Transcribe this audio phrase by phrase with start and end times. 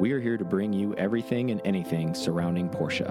[0.00, 3.08] We are here to bring you everything and anything surrounding Porsche.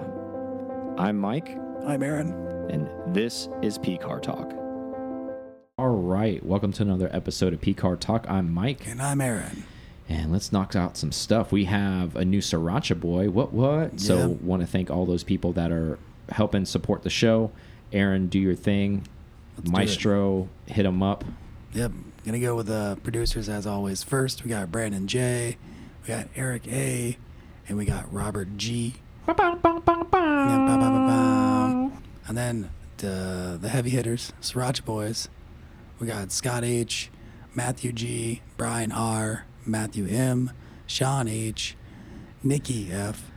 [0.98, 2.32] I'm Mike, I'm Aaron.
[2.70, 4.52] and this is P Car Talk.
[5.78, 8.26] All right, welcome to another episode of P Car Talk.
[8.30, 9.64] I'm Mike, And I'm Aaron.
[10.10, 11.52] and let's knock out some stuff.
[11.52, 13.30] We have a new Sriracha boy.
[13.30, 13.94] What what?
[13.94, 13.98] Yeah.
[14.00, 16.00] So want to thank all those people that are
[16.30, 17.52] helping support the show.
[17.94, 19.08] Aaron, do your thing.
[19.58, 19.70] Let's.
[19.72, 21.24] Maestro, hit him up.
[21.74, 21.92] Yep.
[22.26, 24.04] Gonna go with the producers as always.
[24.04, 25.58] First, we got Brandon J, we
[26.10, 27.18] got Eric A,
[27.68, 28.96] and we got Robert G.
[29.28, 29.38] And
[32.28, 35.30] then the the heavy hitters, Sriracha Boys.
[36.00, 37.12] We got Scott H,
[37.54, 40.52] Matthew G, Brian R, Matthew M,
[40.88, 41.76] Sean H,
[42.42, 43.30] Nikki F,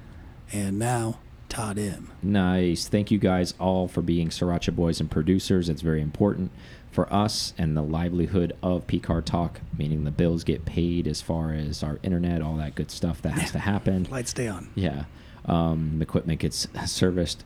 [0.51, 1.19] and now
[1.51, 2.11] Todd M.
[2.23, 2.89] Nice.
[2.89, 5.69] Thank you guys all for being Sriracha boys and producers.
[5.69, 6.51] It's very important
[6.93, 11.53] for us and the livelihood of PCAR Talk, meaning the bills get paid as far
[11.53, 14.07] as our internet, all that good stuff that has to happen.
[14.11, 14.71] Lights stay on.
[14.75, 15.05] Yeah.
[15.47, 17.45] Um, the equipment gets serviced.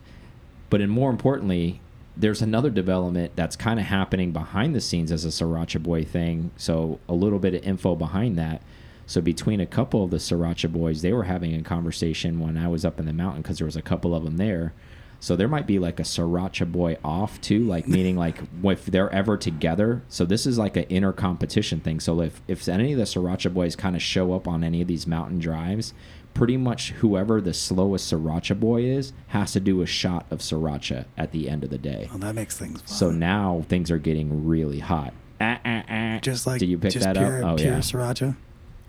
[0.69, 1.79] But and more importantly,
[2.17, 6.51] there's another development that's kind of happening behind the scenes as a Sriracha Boy thing.
[6.57, 8.61] So a little bit of info behind that.
[9.05, 12.67] So between a couple of the Sriracha Boys, they were having a conversation when I
[12.67, 14.73] was up in the mountain because there was a couple of them there.
[15.19, 19.11] So there might be like a Sriracha Boy off too, like meaning like if they're
[19.11, 20.03] ever together.
[20.07, 21.99] So this is like an inner competition thing.
[21.99, 24.87] So if if any of the Sriracha Boys kind of show up on any of
[24.87, 25.93] these mountain drives,
[26.33, 31.05] pretty much whoever the slowest Sriracha Boy is has to do a shot of Sriracha
[31.17, 32.07] at the end of the day.
[32.09, 32.87] Well, that makes things fun.
[32.87, 35.13] So now things are getting really hot.
[35.39, 36.19] Ah, ah, ah.
[36.21, 37.53] just like did you pick that pure, up?
[37.53, 38.35] Oh pure yeah, Sriracha.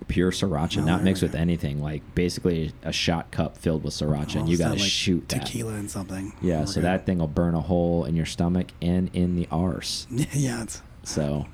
[0.06, 1.82] Pure Sriracha, Oh, not mixed with anything.
[1.82, 5.28] Like basically a shot cup filled with Sriracha, Oh, and you got to like shoot
[5.28, 5.44] that.
[5.46, 6.32] tequila and something.
[6.40, 6.84] Yeah, so good.
[6.84, 10.06] that thing will burn a hole in your stomach and in the arse.
[10.10, 11.46] yeah, it's So,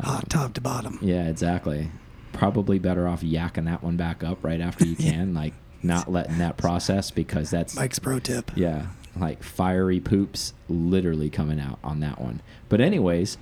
[0.00, 0.98] hot um, top to bottom.
[1.00, 1.90] yeah, exactly.
[2.32, 6.38] Probably better off yakking that one back up right after you can, like not letting
[6.38, 8.50] that process because that's Mike's pro tip.
[8.56, 12.42] yeah, like fiery poops literally coming out on that one.
[12.68, 13.38] But anyways,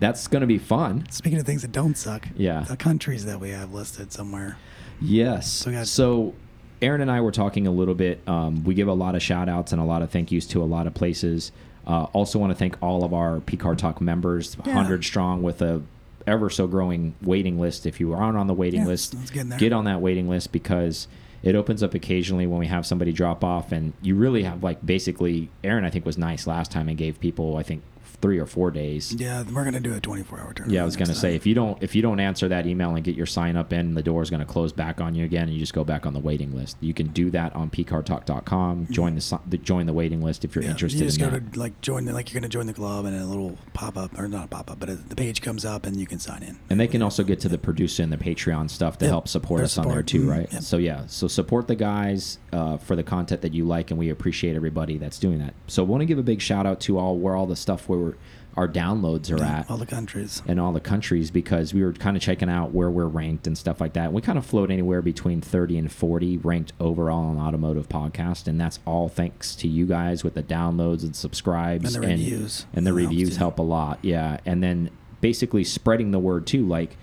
[0.00, 1.04] that's gonna be fun.
[1.10, 2.60] Speaking of things that don't suck, Yeah.
[2.60, 4.56] the countries that we have listed somewhere.
[5.00, 5.50] Yes.
[5.50, 6.34] So So,
[6.82, 8.20] Aaron and I were talking a little bit.
[8.28, 10.62] Um, we give a lot of shout outs and a lot of thank yous to
[10.62, 11.50] a lot of places.
[11.86, 14.74] Uh, also, want to thank all of our PCAR Talk members, Yeah.
[14.74, 15.82] 100 strong, with a
[16.26, 17.84] ever so growing waiting list.
[17.86, 19.14] If you aren't on the waiting Yeah, list,
[19.58, 21.06] get on that waiting list because
[21.42, 24.84] it opens up occasionally when we have somebody drop off, and you really have like
[24.84, 25.50] basically.
[25.62, 27.82] Aaron, I think, was nice last time and gave people, I think,
[28.24, 29.12] three or four days.
[29.12, 30.70] Yeah, we're gonna do a 24 hour turnaround.
[30.72, 31.36] Yeah, I was gonna say time.
[31.36, 33.92] if you don't if you don't answer that email and get your sign up in,
[33.92, 36.14] the door is gonna close back on you again, and you just go back on
[36.14, 36.78] the waiting list.
[36.80, 38.86] You can do that on pcartalk.com.
[38.90, 41.30] Join the, the join the waiting list if you're Yeah, interested you just in go
[41.32, 41.52] that.
[41.52, 44.18] to like join the like you're gonna join the club and a little pop up
[44.18, 46.42] or not a pop up, but it, the page comes up and you can sign
[46.42, 46.58] in.
[46.70, 49.28] and they can also get to the producer and the Patreon stuff to Yep, help
[49.28, 50.06] support their us on there support.
[50.06, 50.52] too, Mhm, right?
[50.52, 50.62] yep.
[50.62, 54.08] So yeah, so support the guys uh, for the content that you like, and we
[54.10, 55.52] appreciate everybody that's doing that.
[55.66, 57.98] So want to give a big shout out to all where all the stuff where
[57.98, 58.13] we're,
[58.56, 59.70] our downloads are Yeah, at.
[59.70, 60.42] all the countries.
[60.46, 63.58] And all the countries because we were kind of checking out where we're ranked and
[63.58, 64.12] stuff like that.
[64.12, 68.60] We kind of float anywhere between 30 and 40 ranked overall on Automotive Podcast, and
[68.60, 72.66] that's all thanks to you guys with the downloads and subscribes And the reviews.
[72.72, 74.38] And the That reviews help a lot, yeah.
[74.46, 74.90] And then
[75.20, 76.96] basically spreading the word too, like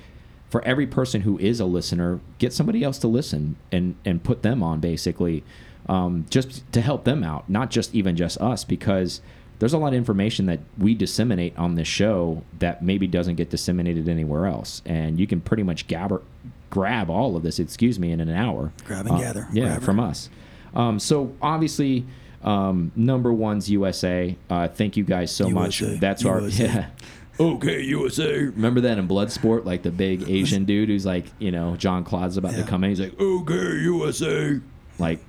[0.50, 4.42] for every person who is a listener, get somebody else to listen and and put
[4.44, 5.44] them on basically,
[5.88, 9.22] um, just to help them out, not just even just us because
[9.62, 13.52] there's a lot of information that we disseminate on this show that maybe doesn't get
[13.52, 16.24] disseminated anywhere else, and you can pretty much gabber,
[16.72, 18.74] grab all of this, excuse me, in an hour.
[18.86, 19.82] Grab and Uh, gather, yeah, wherever.
[19.86, 20.32] from us.
[20.74, 22.08] Um, so obviously,
[22.44, 24.36] um, number one's USA.
[24.50, 25.80] Uh, thank you guys so much.
[25.80, 26.88] USA, That's our yeah.
[27.40, 28.46] Okay, USA.
[28.46, 32.36] Remember that in Bloodsport, like the big Asian dude who's like, you know, John Claude's
[32.38, 32.90] about to come in.
[32.90, 34.60] He's like, okay, USA.
[34.98, 35.20] Like,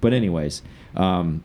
[0.00, 0.62] but anyways,
[0.96, 1.44] um,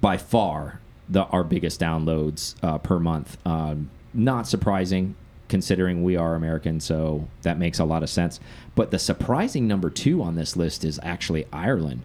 [0.00, 3.36] by far the our biggest downloads uh, per month.
[3.46, 5.16] Um, not surprising
[5.48, 8.40] considering we are American, so that makes a lot of sense.
[8.74, 12.02] But the surprising number two on this list is actually Ireland.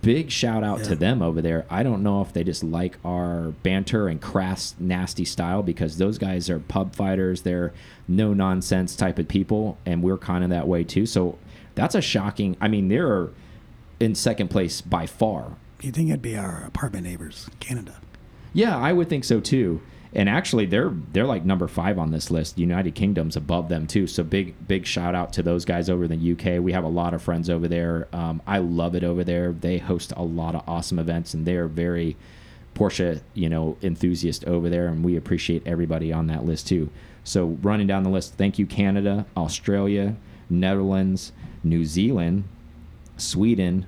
[0.00, 1.66] Big shout out to them over there.
[1.68, 6.18] I don't know if they just like our banter and crass, nasty style because those
[6.18, 7.42] guys are pub fighters.
[7.42, 7.72] They're
[8.06, 11.04] no nonsense type of people, and we're kind of that way too.
[11.04, 11.36] So
[11.74, 12.56] that's a shocking.
[12.60, 13.28] I mean, they're
[14.00, 17.96] in second place by far You think it'd be our apartment neighbors, Canada?
[18.52, 19.80] Yeah, I would think so too.
[20.14, 22.58] And actually, they're they're like number five on this list.
[22.58, 24.06] United Kingdom's above them too.
[24.06, 26.62] So big big shout out to those guys over in the UK.
[26.62, 28.08] We have a lot of friends over there.
[28.12, 29.52] Um, I love it over there.
[29.52, 32.16] They host a lot of awesome events, and they're very
[32.74, 36.88] Porsche you know enthusiast over there, and we appreciate everybody on that list too.
[37.22, 40.16] So running down the list, thank you Canada, Australia,
[40.48, 42.44] Netherlands, New Zealand,
[43.18, 43.84] Sweden,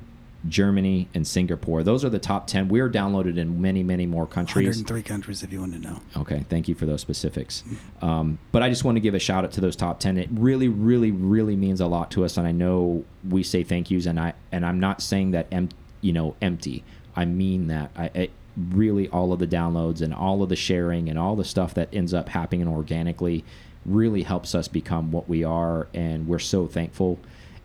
[0.48, 1.82] Germany, and Singapore.
[1.82, 2.68] Those are the top 10.
[2.68, 4.66] We're downloaded in many, many more countries.
[4.66, 6.00] 103 countries, if you want to know.
[6.16, 7.62] Okay, thank you for those specifics.
[8.00, 10.16] Um, but I just want to give a shout out to those top ten.
[10.16, 13.90] It really, really, really means a lot to us, and I know we say thank
[13.90, 15.68] yous, and I and I'm not saying that em
[16.00, 16.84] you know empty.
[17.14, 17.90] I mean that.
[17.96, 21.44] I, I really all of the downloads and all of the sharing and all the
[21.44, 23.44] stuff that ends up happening organically
[23.86, 27.18] really helps us become what we are, and we're so thankful.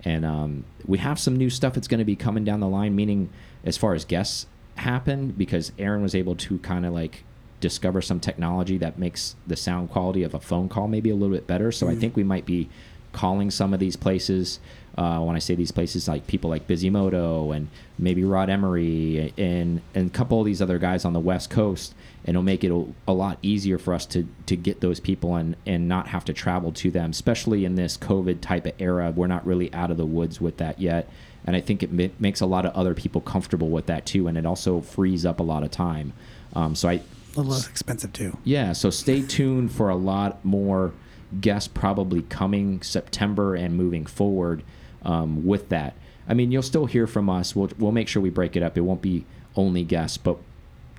[0.05, 2.95] And um, we have some new stuff that's going to be coming down the line,
[2.95, 3.29] meaning
[3.63, 7.23] as far as guests happen, because Aaron was able to kind of like
[7.59, 11.35] discover some technology that makes the sound quality of a phone call maybe a little
[11.35, 11.71] bit better.
[11.71, 12.69] So I think we might be
[13.11, 14.59] calling some of these places.
[14.97, 17.67] Uh, when I say these places, like people like Bisimoto and
[17.99, 21.93] maybe Rod Emory and and a couple of these other guys on the West Coast,
[22.23, 25.35] and it'll make it a, a lot easier for us to to get those people
[25.35, 29.11] and and not have to travel to them, especially in this COVID type of era.
[29.13, 31.09] We're not really out of the woods with that yet,
[31.45, 34.27] and I think it ma makes a lot of other people comfortable with that too,
[34.27, 36.13] and it also frees up a lot of time.
[36.53, 37.01] Um, so I A
[37.35, 38.37] little less expensive, too.
[38.45, 40.93] yeah, so stay tuned for a lot more
[41.41, 44.63] guests probably coming September and moving forward
[45.05, 45.95] um, with that.
[46.27, 47.55] I mean, you'll still hear from us.
[47.55, 48.77] We'll we'll make sure we break it up.
[48.77, 49.25] It won't be
[49.55, 50.37] only guests, but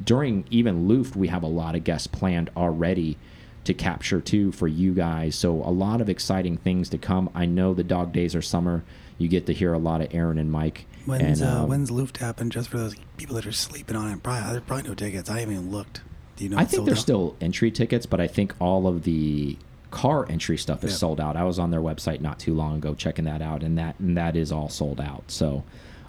[0.03, 3.19] during even Luft, we have a lot of guests planned already
[3.65, 5.35] to capture too for you guys.
[5.35, 7.29] So a lot of exciting things to come.
[7.35, 8.85] I know the dog days are summer.
[9.19, 10.87] You get to hear a lot of Aaron and Mike.
[11.07, 12.51] When's, and, uh, um, when's Luft happen?
[12.51, 14.23] Just for those people that are sleeping on it.
[14.23, 15.31] Probably, there's probably no tickets.
[15.31, 16.03] I haven't even looked.
[16.37, 16.59] Do you know?
[16.59, 17.03] I think there's out?
[17.03, 19.57] still entry tickets, but I think all of the
[19.97, 21.37] car entry stuff is sold out.
[21.37, 24.17] I was on their website not too long ago checking that out, and that and
[24.19, 25.25] that is all sold out.
[25.29, 25.65] So,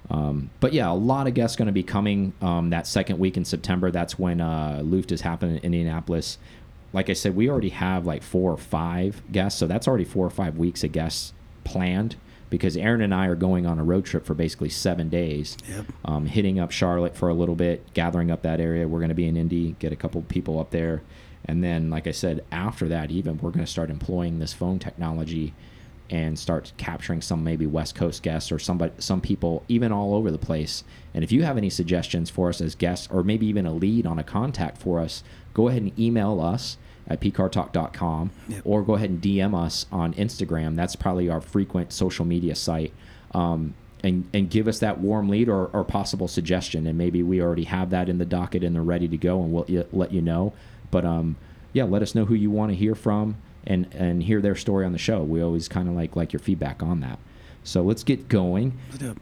[0.09, 3.37] um, but yeah, a lot of guests going to be coming um, that second week
[3.37, 3.89] in September.
[3.89, 6.37] That's when uh, Luft is happening in Indianapolis.
[6.91, 10.25] Like I said, we already have like four or five guests, so that's already four
[10.25, 12.15] or five weeks of guests planned
[12.49, 15.85] because Aaron and I are going on a road trip for basically seven days Yep.
[16.05, 18.87] um, hitting up Charlotte for a little bit, gathering up that area.
[18.87, 21.01] We're going to be in Indy, get a couple people up there,
[21.47, 24.79] and then, like I said, after that, even we're going to start employing this phone
[24.79, 25.53] technology
[26.09, 30.31] and start capturing some maybe West Coast guests or somebody, some people even all over
[30.31, 30.83] the place.
[31.13, 34.05] And if you have any suggestions for us as guests, or maybe even a lead
[34.05, 35.23] on a contact for us,
[35.53, 36.77] go ahead and email us
[37.09, 38.61] at pcartalk.com Yep.
[38.65, 40.75] or go ahead and DM us on Instagram.
[40.75, 42.93] That's probably our frequent social media site.
[43.33, 43.73] Um,
[44.03, 46.85] and, and give us that warm lead or, or possible suggestion.
[46.85, 49.51] And maybe we already have that in the docket and they're ready to go and
[49.51, 50.53] we'll let you know.
[50.91, 51.37] But um,
[51.73, 54.85] yeah, let us know who you want to hear from and, and hear their story
[54.85, 55.23] on the show.
[55.23, 57.19] We always kind of like like your feedback on that.
[57.63, 58.77] So let's get going.
[58.89, 59.17] Let's do it.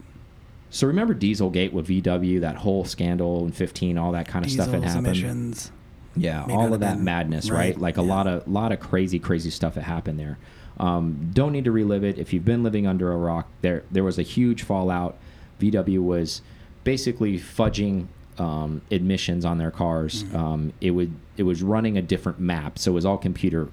[0.70, 4.70] So remember Dieselgate with VW, that whole scandal in 15, all that kind of stuff
[4.70, 5.06] that happened.
[5.06, 5.70] emissions.
[6.16, 7.74] Yeah, all of that madness, right?
[7.74, 10.38] right, Like a lot of lot of crazy, crazy stuff that happened there.
[10.78, 12.18] Um, don't need to relive it.
[12.18, 15.18] If you've been living under a rock, there there was a huge fallout.
[15.60, 16.42] VW was
[16.84, 18.06] basically fudging
[18.38, 20.24] um, admissions on their cars.
[20.24, 20.36] Mm-hmm.
[20.36, 23.68] Um, it would it was running a different map, so it was all computer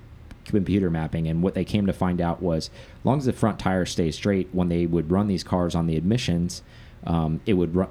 [0.45, 1.27] computer mapping.
[1.27, 2.69] And what they came to find out was,
[2.99, 5.87] as long as the front tires stay straight, when they would run these cars on
[5.87, 6.63] the admissions,
[7.05, 7.89] um, it would run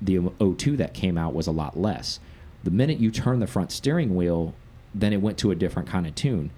[0.00, 2.20] the O2 that came out was a lot less.
[2.64, 4.54] The minute you turn the front steering wheel,
[4.94, 6.50] then it went to a different kind of tune.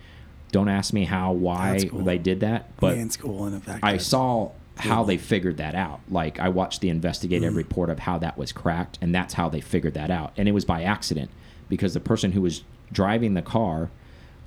[0.53, 2.05] Don't ask me how, why cool.
[2.05, 5.05] they did that, but in school, and in fact, I saw how cool.
[5.05, 6.01] they figured that out.
[6.11, 9.61] Like I watched the investigative report of how that was cracked, and that's how they
[9.61, 10.33] figured that out.
[10.37, 11.31] And it was by accident
[11.71, 12.63] because the person who was
[12.93, 13.89] driving the car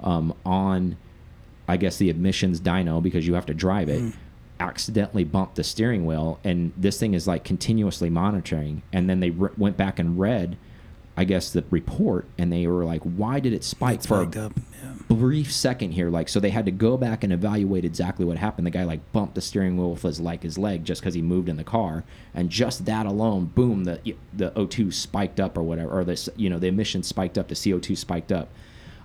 [0.02, 0.98] um, on,
[1.68, 4.14] I guess the admissions dyno because you have to drive it,
[4.60, 8.84] accidentally bumped the steering wheel, and this thing is like continuously monitoring.
[8.94, 10.58] And then they went back and read,
[11.18, 14.26] I guess the report, and they were like, "Why did it spike It's for
[15.10, 18.66] brief second here like so they had to go back and evaluate exactly what happened.
[18.68, 21.22] The guy like bumped the steering wheel with his like his leg just because he
[21.22, 24.00] moved in the car and just that alone boom the
[24.34, 27.56] the o2 spiked up or whatever or this you know the emissions spiked up the
[27.56, 28.50] co2 spiked up.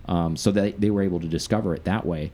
[0.06, 2.32] Um, so they, they were able to discover it that way.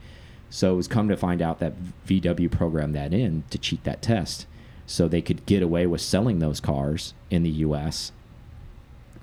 [0.49, 1.75] So it was come to find out that
[2.07, 4.47] vw programmed that in to cheat that test
[4.87, 8.13] so they could get away with selling those cars in the us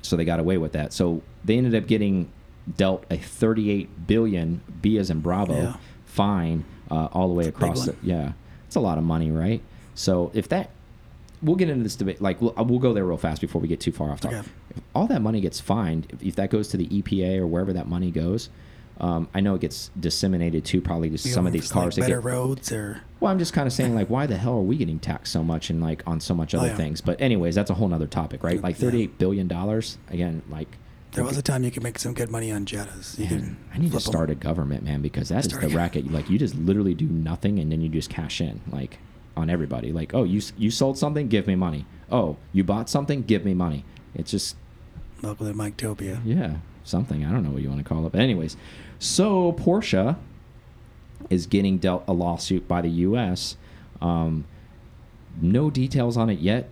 [0.01, 0.93] so they got away with that.
[0.93, 2.31] So they ended up getting
[2.77, 5.75] dealt a 38 billion B as in Bravo Yeah.
[6.05, 7.85] fine uh, all the way across.
[7.85, 8.33] The, yeah,
[8.67, 9.61] it's a lot of money, right?
[9.95, 10.69] So if that,
[11.41, 12.21] we'll get into this debate.
[12.21, 14.39] Like we'll, we'll go there real fast before we get too far off topic.
[14.39, 14.47] Okay.
[14.75, 17.73] If all that money gets fined, if, if that goes to the EPA or wherever
[17.73, 18.49] that money goes.
[18.99, 21.95] Um, I know it gets disseminated too, probably to You some of these like cars.
[21.95, 24.53] that better get, roads, or well, I'm just kind of saying, like, why the hell
[24.57, 26.75] are we getting taxed so much and like on so much other Oh, yeah.
[26.75, 27.01] things?
[27.01, 28.61] But anyways, that's a whole nother topic, right?
[28.61, 28.91] Like Yeah.
[28.91, 30.43] 38 billion dollars again.
[30.51, 30.77] Like,
[31.13, 33.19] there was a time you could make some good money on Jettas.
[33.19, 35.77] You man, I need to start a government, man, because that is Start the a-
[35.77, 36.11] racket.
[36.11, 38.61] Like, you just literally do nothing and then you just cash in.
[38.71, 38.99] Like,
[39.37, 39.91] on everybody.
[39.91, 41.85] Like, oh, you you sold something, give me money.
[42.11, 43.85] Oh, you bought something, give me money.
[44.13, 44.55] It's just
[45.21, 46.21] Welcome to Mike-topia.
[46.25, 47.23] yeah, something.
[47.25, 48.11] I don't know what you want to call it.
[48.11, 48.57] But anyways,
[48.99, 50.17] so Porsche
[51.29, 53.55] is getting dealt a lawsuit by the U.S.
[54.01, 54.45] Um,
[55.39, 56.69] no details on it yet,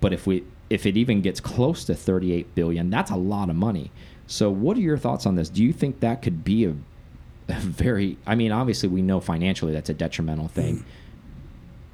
[0.00, 3.56] but if we if it even gets close to 38 billion, that's a lot of
[3.56, 3.90] money.
[4.26, 5.50] So, what are your thoughts on this?
[5.50, 6.70] Do you think that could be a,
[7.48, 8.16] a very?
[8.26, 10.82] I mean, obviously, we know financially that's a detrimental thing.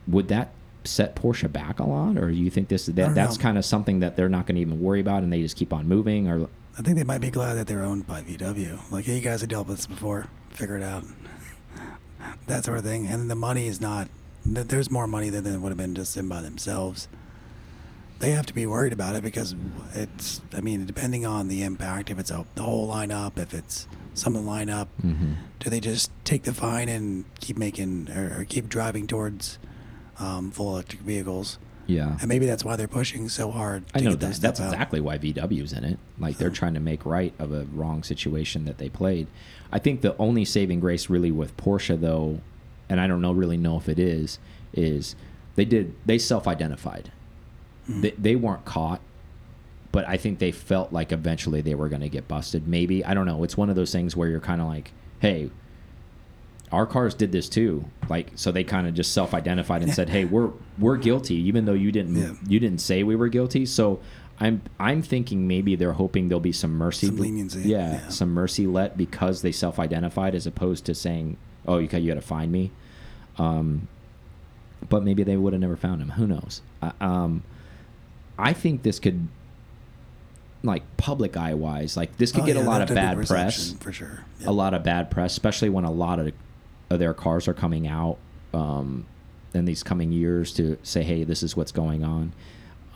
[0.07, 0.53] Would that
[0.85, 3.43] set Porsche back a lot, or do you think this that that's know.
[3.43, 5.73] kind of something that they're not going to even worry about and they just keep
[5.73, 6.29] on moving?
[6.29, 8.79] Or I think they might be glad that they're owned by VW.
[8.93, 10.29] Like, hey, you guys have dealt with this before.
[10.51, 11.03] Figure it out.
[12.47, 13.09] that sort of thing.
[13.09, 14.09] And the money is not.
[14.47, 17.09] There's more money than it would have been just in by themselves.
[18.21, 19.55] They have to be worried about it because
[19.95, 20.41] it's.
[20.53, 24.35] I mean, depending on the impact, if it's a, the whole lineup, if it's some
[24.35, 25.35] of the lineup, Mhm.
[25.61, 29.59] do they just take the fine and keep making or, or keep driving towards
[30.19, 31.59] um, full electric vehicles?
[31.87, 33.87] yeah, And maybe that's why they're pushing so hard.
[33.89, 34.35] To I know get that.
[34.43, 34.73] That's out.
[34.73, 35.99] exactly why VW's in it.
[36.19, 39.27] Like they're trying to make right of a wrong situation that they played.
[39.73, 42.41] I think the only saving grace really with Porsche though,
[42.91, 44.39] and I don't know really know if it is,
[44.75, 45.15] is
[45.55, 47.11] they did they self-identified.
[47.89, 48.01] Hmm.
[48.03, 49.01] They, they weren't caught,
[49.93, 52.69] but I think they felt like eventually they were going to get busted.
[52.69, 53.43] Maybe I don't know.
[53.43, 55.51] It's one of those things where you're kind of like, hey.
[56.71, 58.53] Our cars did this too, like so.
[58.53, 62.15] They kind of just self-identified and said, "Hey, we're we're guilty, even though you didn't
[62.17, 62.33] Yeah.
[62.47, 64.01] you didn't say we were guilty." So
[64.39, 68.09] I'm I'm thinking maybe they're hoping there'll be some mercy, Some leniency, yeah, yeah.
[68.11, 72.21] some mercy let because they self-identified as opposed to saying, "Oh, you got you got
[72.21, 72.71] to find me."
[73.39, 73.89] Um,
[74.91, 76.11] but maybe they would have never found him.
[76.11, 76.61] Who knows?
[76.83, 77.45] Uh, um,
[78.39, 79.29] I think this could,
[80.63, 83.75] like public eye wise, like this could Oh, get yeah, a lot of bad press
[83.81, 84.25] for sure.
[84.45, 86.33] a lot of bad press, especially when a lot of,
[86.91, 88.17] of their cars are coming out
[88.53, 89.07] um,
[89.55, 92.33] in these coming years to say, "Hey, this is what's going on."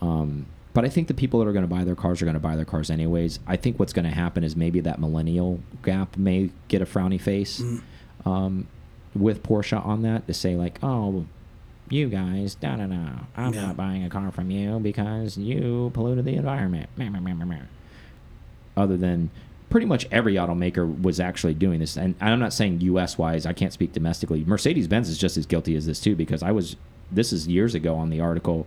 [0.00, 2.34] Um, but I think the people that are going to buy their cars are going
[2.34, 3.38] to buy their cars anyways.
[3.46, 7.20] I think what's going to happen is maybe that millennial gap may get a frowny
[7.20, 7.82] face Mm.
[8.26, 8.66] um,
[9.14, 11.26] with Porsche on that to say like, "Oh,
[11.92, 12.96] you guys, da da da,
[13.36, 13.66] I'm Yeah.
[13.66, 16.88] not buying a car from you because you polluted the environment."
[18.76, 19.30] Other than
[19.68, 21.96] pretty much every automaker was actually doing this.
[21.96, 24.44] And I'm not saying US wise, I can't speak domestically.
[24.46, 26.76] Mercedes Benz is just as guilty as this too, because I was,
[27.10, 28.66] this is years ago on the article.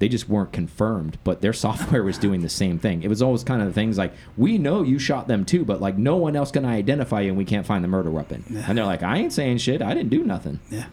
[0.00, 3.02] They just weren't confirmed, but their software was doing the same thing.
[3.02, 5.96] It was always kind of things like, we know you shot them too, but like
[5.98, 8.44] no one else can identify you and we can't find the murder weapon.
[8.50, 8.64] Yeah.
[8.68, 9.82] And they're like, I ain't saying shit.
[9.82, 10.58] I didn't do nothing.
[10.70, 10.86] Yeah.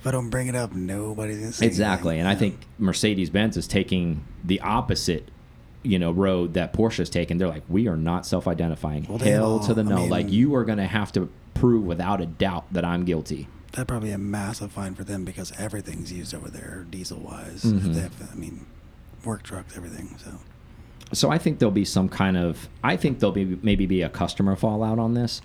[0.00, 2.20] If I don't bring it up, nobody's gonna say Exactly, anything.
[2.20, 5.28] and I think Mercedes Benz is taking the opposite,
[5.82, 7.36] you know, road that Porsche Porsche's taken.
[7.38, 9.06] They're like, we are not self-identifying.
[9.08, 9.96] Well, Hell all- to the I no!
[9.96, 13.48] mean- like you are going to have to prove without a doubt that I'm guilty.
[13.72, 17.62] that'd probably be a massive fine for them because everything's used over there, diesel wise.
[17.62, 17.94] Mhm.
[17.94, 18.66] They have, I mean,
[19.24, 20.16] work trucks, everything.
[20.24, 20.30] So
[21.12, 22.68] So I think there'll be some kind of.
[22.82, 25.40] I think there'll be maybe be a customer fallout on this,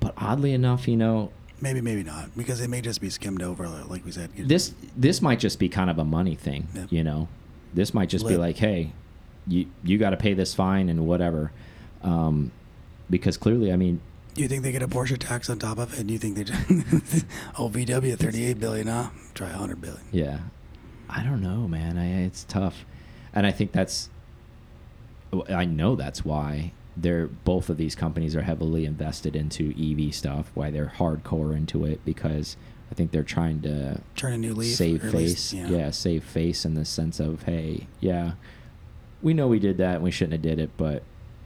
[0.00, 3.68] but oddly enough, you know, maybe, maybe not because it may just be skimmed over,
[3.68, 4.30] like we said.
[4.36, 6.68] this this might just be kind of a money thing.
[6.74, 6.86] Yeah.
[6.90, 7.28] You know,
[7.74, 8.92] this might just be like, hey,
[9.46, 11.52] you you got to pay this fine and whatever,
[12.02, 12.50] um,
[13.10, 14.00] because clearly, I mean,
[14.34, 16.06] Do you think they get a Porsche tax on top of it?
[16.06, 16.60] Do you think they just,
[17.58, 19.10] oh VW thirty eight billion, huh?
[19.34, 20.02] Try hundred billion.
[20.12, 20.38] Yeah,
[21.08, 21.96] I don't know, man.
[21.98, 22.84] I, it's tough,
[23.32, 24.10] and I think that's.
[25.50, 30.50] I know that's why they're both of these companies are heavily invested into EV stuff.
[30.54, 32.56] Why they're hardcore into it because
[32.90, 34.74] I think they're trying to Turn a new leaf.
[34.74, 35.12] save face.
[35.14, 35.90] least, yeah.
[35.90, 38.32] save face in the sense of hey, yeah,
[39.22, 41.02] we know we did that and we shouldn't have did it, but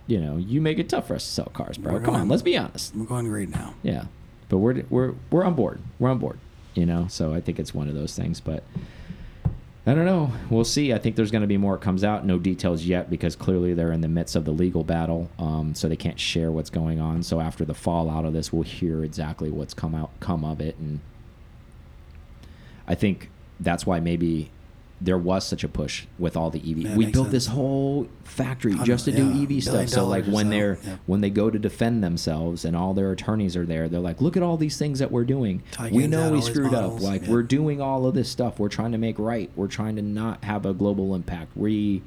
[0.06, 1.94] you know, you make it tough for us to sell cars, bro.
[1.94, 2.94] We're Come on, let's be honest.
[2.96, 3.74] We're going green now.
[3.82, 4.04] Yeah,
[4.48, 5.80] but we're we're we're on board.
[5.98, 6.38] We're on board.
[6.74, 8.40] You know, so I think it's one of those things.
[8.40, 8.62] But
[9.86, 10.30] I don't know.
[10.50, 10.92] We'll see.
[10.92, 11.78] I think there's going to be more.
[11.78, 12.26] Comes out.
[12.26, 15.88] No details yet because clearly they're in the midst of the legal battle, um, so
[15.88, 17.22] they can't share what's going on.
[17.22, 20.76] So after the fallout of this, we'll hear exactly what's come out come of it,
[20.76, 21.00] and
[22.86, 24.50] I think that's why maybe
[25.00, 26.96] there was such a push with all the EV.
[26.96, 29.88] We built this whole factory just to do EV stuff.
[29.88, 30.96] So like when they're yeah.
[31.06, 34.36] when they go to defend themselves and all their attorneys are there, they're like, "Look
[34.36, 35.62] at all these things that we're doing.
[35.90, 37.00] we know we screwed up.
[37.00, 37.30] Like yeah.
[37.30, 38.58] we're doing all of this stuff.
[38.58, 39.50] We're trying to make right.
[39.56, 41.56] We're trying to not have a global impact.
[41.56, 42.02] We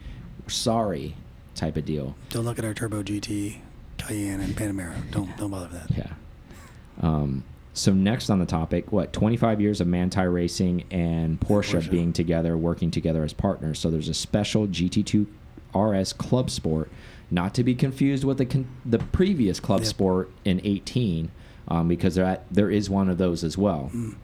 [0.48, 1.16] sorry
[1.56, 3.60] type of deal." Don't look at our Turbo GT,
[3.98, 5.10] Cayenne, and Panamera.
[5.12, 5.98] Don't don't bother with that.
[5.98, 6.14] Yeah.
[7.02, 11.90] Um, so next on the topic, what 25 years of Manthey Racing and Porsche, Porsche.
[11.90, 13.80] being together, working together as partners.
[13.80, 15.26] So there's a special GT2
[15.76, 16.92] RS Club Sport,
[17.32, 19.88] not to be confused with the con the previous Club Yep.
[19.88, 21.32] Sport in 18,
[21.68, 23.90] um, because there there is one of those as well.
[23.94, 24.16] Mm.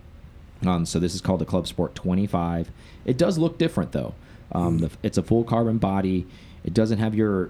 [0.66, 2.70] Um, so this is called the Club Sport 25.
[3.06, 4.14] It does look different though.
[4.52, 6.28] Um, the, it's a full carbon body.
[6.64, 7.50] It doesn't have your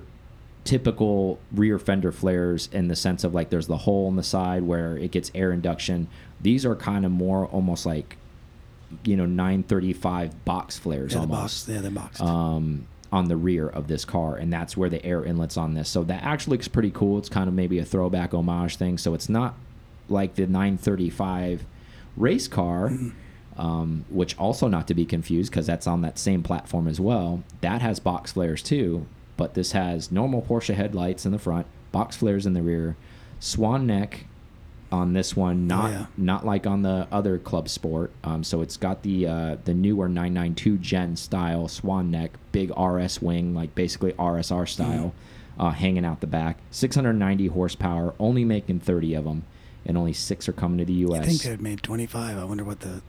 [0.70, 4.62] typical rear fender flares in the sense of like there's the hole in the side
[4.64, 6.08] where it gets air induction.
[6.40, 8.18] These are kind of more almost like
[9.04, 11.76] you know 935 box flares Yeah, the almost box.
[11.76, 12.22] Yeah, they're boxed.
[12.22, 15.90] um, on the rear of this car, and that's where the air inlet's on this.
[15.90, 17.18] So that actually looks pretty cool.
[17.18, 19.00] It's kind of maybe a throwback homage thing.
[19.00, 19.56] So it's not
[20.08, 21.66] like the 935
[22.16, 22.92] race car,
[23.58, 27.44] um, which also not to be confused because that's on that same platform as well.
[27.62, 29.08] That has box flares too,
[29.40, 32.98] but this has normal Porsche headlights in the front, box flares in the rear,
[33.40, 34.26] swan neck
[34.92, 36.06] on this one, not yeah.
[36.18, 38.12] not like on the other Club Sport.
[38.26, 43.22] Um, so it's got the uh, the newer 992 Gen style swan neck, big RS
[43.22, 45.14] wing, like basically RSR style,
[45.58, 46.58] uh, hanging out the back.
[46.72, 49.46] 690 horsepower, only making 30 of them,
[49.86, 51.24] and only six are coming to the U.S.
[51.24, 52.38] I think they made 25.
[52.38, 53.02] I wonder what the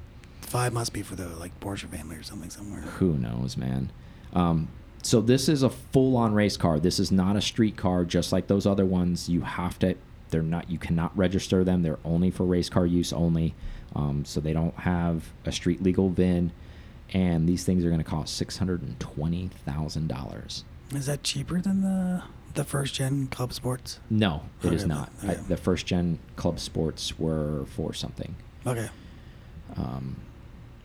[0.43, 2.83] five must be for the like Porsche family or something somewhere.
[2.83, 3.91] Who knows, man?
[4.33, 4.69] Um,
[5.03, 6.79] so this is a full-on race car.
[6.79, 9.29] This is not a street car, just like those other ones.
[9.29, 9.97] You have to.
[10.31, 10.71] They're not.
[10.71, 11.83] You cannot register them.
[11.83, 13.55] They're only for race car use only.
[13.97, 16.53] Um, so they don't have a street legal VIN,
[17.13, 20.65] and these things are going to cost six hundred and twenty thousand dollars.
[20.95, 22.23] Is that cheaper than the
[22.55, 23.99] the first gen Club Sports?
[24.09, 25.11] No, it is Okay, not.
[25.23, 25.41] I, okay.
[25.49, 28.37] the first gen Club Sports were for something.
[28.67, 28.89] Okay.
[29.77, 30.17] Um,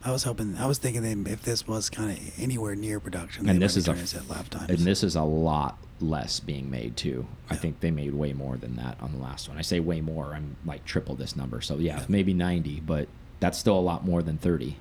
[0.05, 0.55] I was hoping.
[0.57, 4.05] I was thinking if this was kind of anywhere near production, and this is a
[4.07, 4.69] set lap times.
[4.69, 7.25] and this is a lot less being made too.
[7.50, 9.57] I think they made way more than that on the last one.
[9.57, 10.33] I say way more.
[10.35, 11.59] I'm like triple this number.
[11.62, 12.05] So yeah, Yeah.
[12.07, 13.07] maybe 90, but
[13.39, 14.77] that's still a lot more than 30.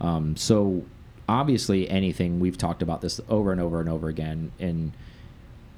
[0.00, 0.82] Um, so
[1.28, 4.92] obviously, anything we've talked about this over and over and over again, and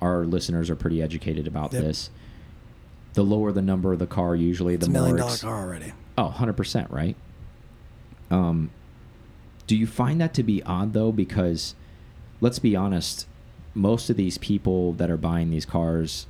[0.01, 1.83] our listeners are pretty educated about Yep.
[1.83, 2.11] this.
[3.15, 5.59] The lower the number of the car, usually it's the a more million dollar car
[5.61, 5.93] already.
[6.17, 7.17] Oh, 100%, right?
[8.33, 8.71] Um,
[9.67, 11.13] do you find that to be odd, though?
[11.13, 11.75] Because
[12.41, 13.27] let's be honest,
[13.75, 16.27] most of these people that are buying these cars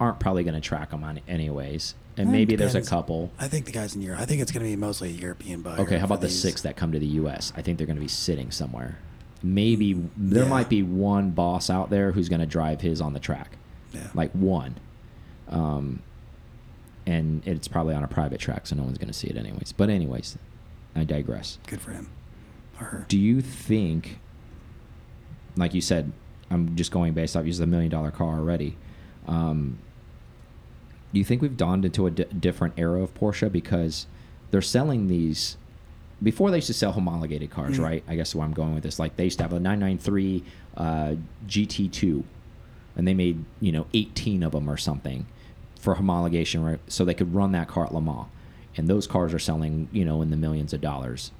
[0.00, 1.94] aren't probably going to track them on anyways.
[2.16, 3.30] And maybe there's a couple.
[3.38, 4.20] I think the guys in Europe.
[4.20, 5.80] I think it's going to be mostly a European buyer.
[5.80, 6.40] Okay, how about the these.
[6.40, 7.52] six that come to the U.S.?
[7.56, 8.98] I think they're going to be sitting somewhere.
[9.42, 10.48] Maybe there Yeah.
[10.50, 13.56] might be one boss out there who's going to drive his on the track,
[13.94, 14.08] Yeah.
[14.14, 14.76] like one.
[15.48, 16.02] Um,
[17.06, 19.72] and it's probably on a private track, so no one's going to see it anyways.
[19.72, 20.36] But anyways,
[20.94, 21.58] I digress.
[21.66, 22.08] good for him
[22.80, 23.04] or her.
[23.08, 24.18] Do you think,
[25.56, 26.12] like you said,
[26.50, 28.76] I'm just going based off using a million dollar car already.
[29.26, 29.78] Um,
[31.12, 34.06] do you think we've dawned into a different era of Porsche because
[34.50, 35.56] they're selling these?
[36.22, 37.82] Before they used to sell homologated cars, Mm.
[37.82, 38.04] right?
[38.06, 38.98] I guess where I'm going with this.
[38.98, 40.44] Like they used to have a 993
[40.76, 41.14] uh,
[41.48, 42.22] GT2,
[42.96, 45.26] and they made you know 18 of them or something
[45.80, 46.78] for homologation, right?
[46.86, 48.26] So they could run that car at Le Mans,
[48.76, 51.32] and those cars are selling you know in the millions of dollars,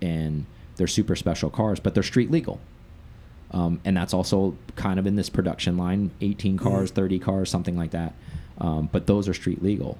[0.00, 0.46] and
[0.76, 2.60] they're super special cars, but they're street legal.
[3.50, 7.76] Um, and that's also kind of in this production line 18 cars, 30 cars, something
[7.76, 8.14] like that.
[8.58, 9.96] Um, but those are street legal.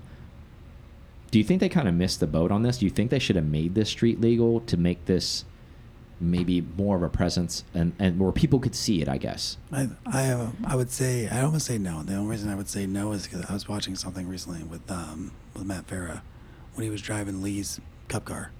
[1.31, 2.79] Do you think they kind of missed the boat on this?
[2.79, 5.45] Do you think they should have made this street legal to make this
[6.21, 9.57] maybe more of a presence and, and where people could see it, I guess?
[9.73, 12.03] I I uh, I would say I don't want to say no.
[12.03, 14.91] The only reason I would say no is because I was watching something recently with
[14.91, 16.23] um with Matt Farah
[16.79, 18.53] when he was driving Lee's Cup car,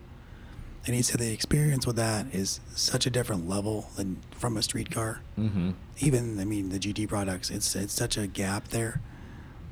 [0.85, 4.63] and he said the experience with that is such a different level than from a
[4.63, 5.21] street car.
[5.39, 5.71] Mm-hmm.
[6.01, 9.01] Even I mean the GT products, it's it's such a gap there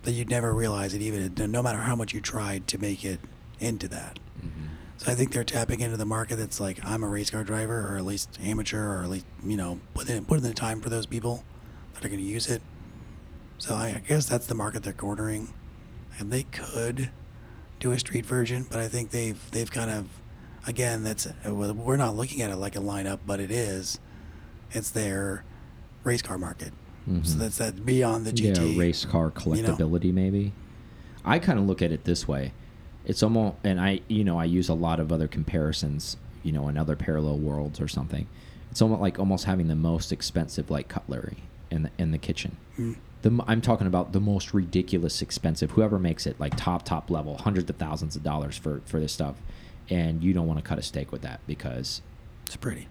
[0.05, 1.03] that you'd never realize it.
[1.03, 3.19] Even no matter how much you tried to make it
[3.59, 4.21] into that.
[4.39, 4.67] Mm-hmm.
[4.99, 7.93] So I think they're tapping into the market that's like I'm a race car driver,
[7.93, 10.81] or at least amateur, or at least you know put in put in the time
[10.81, 11.43] for those people
[11.95, 12.63] that are going to use it.
[13.59, 15.53] So I, I guess that's the market they're cornering,
[16.21, 17.11] and they could
[17.81, 20.07] do a street version, but I think they've they've kind of
[20.67, 23.99] again that's we're not looking at it like a lineup, but it is.
[24.73, 25.45] It's their
[26.05, 26.73] race car market.
[27.07, 27.39] So Mhm.
[27.39, 28.73] that's that beyond the GT.
[28.75, 29.77] Yeah, race car you know?
[30.11, 30.53] maybe.
[31.25, 32.53] I kind of look at it this way.
[33.05, 36.67] It's almost, and I, you know, I use a lot of other comparisons, you know,
[36.69, 38.27] in other parallel worlds or something.
[38.73, 42.57] It's almost like almost having the most expensive like cutlery in the in the kitchen.
[42.77, 42.97] Mm.
[43.23, 45.73] The, I'm talking about the most ridiculous expensive.
[45.73, 49.13] Whoever makes it, like top top level, hundreds of thousands of dollars for for this
[49.13, 49.37] stuff,
[49.91, 52.03] and you don't want to cut a steak with that because
[52.47, 52.89] It's pretty.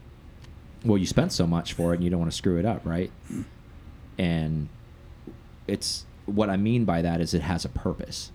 [0.84, 2.86] well, you spent so much for it, and you don't want to screw it up,
[2.86, 3.12] right?
[4.18, 4.70] And
[5.68, 8.32] it's what I mean by that is it has a purpose,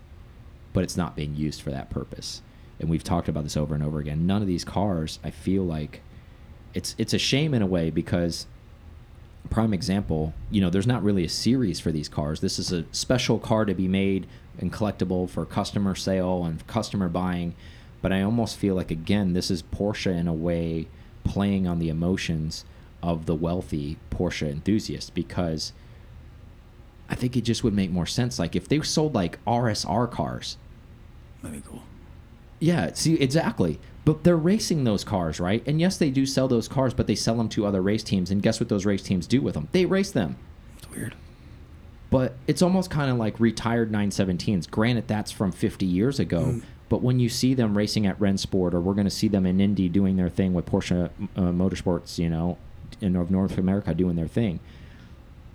[0.73, 2.41] but it's not being used for that purpose.
[2.79, 4.25] And we've talked about this over and over again.
[4.25, 6.01] None of these cars, I feel like,
[6.73, 8.47] it's it's a shame in a way because
[9.49, 12.39] prime example, you know, there's not really a series for these cars.
[12.39, 14.27] This is a special car to be made
[14.59, 17.55] and collectible for customer sale and customer buying.
[18.01, 20.87] But I almost feel like again, this is Porsche in a way
[21.23, 22.65] playing on the emotions
[23.03, 25.73] of the wealthy Porsche enthusiast because
[27.09, 28.39] I think it just would make more sense.
[28.39, 30.57] Like if they sold like RSR cars,
[31.41, 31.81] That'd be cool.
[32.59, 33.79] yeah, see, exactly.
[34.03, 35.63] But they're racing those cars, right?
[35.67, 38.31] And yes, they do sell those cars, but they sell them to other race teams.
[38.31, 39.67] And guess what those race teams do with them?
[39.73, 40.37] They race them.
[40.77, 41.15] It's weird.
[42.09, 44.69] But it's almost kind of like retired 917s.
[44.69, 46.41] Granted, that's from 50 years ago.
[46.41, 46.63] Mm.
[46.89, 49.61] But when you see them racing at Rennsport, or we're going to see them in
[49.61, 52.57] Indy doing their thing with Porsche uh, Motorsports, you know,
[52.99, 54.59] in North North America doing their thing,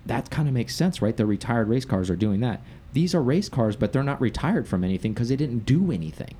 [0.07, 1.15] that kind of makes sense, right?
[1.15, 2.61] The retired race cars are doing that.
[2.93, 6.33] These are race cars, but they're not retired from anything because they didn't do anything.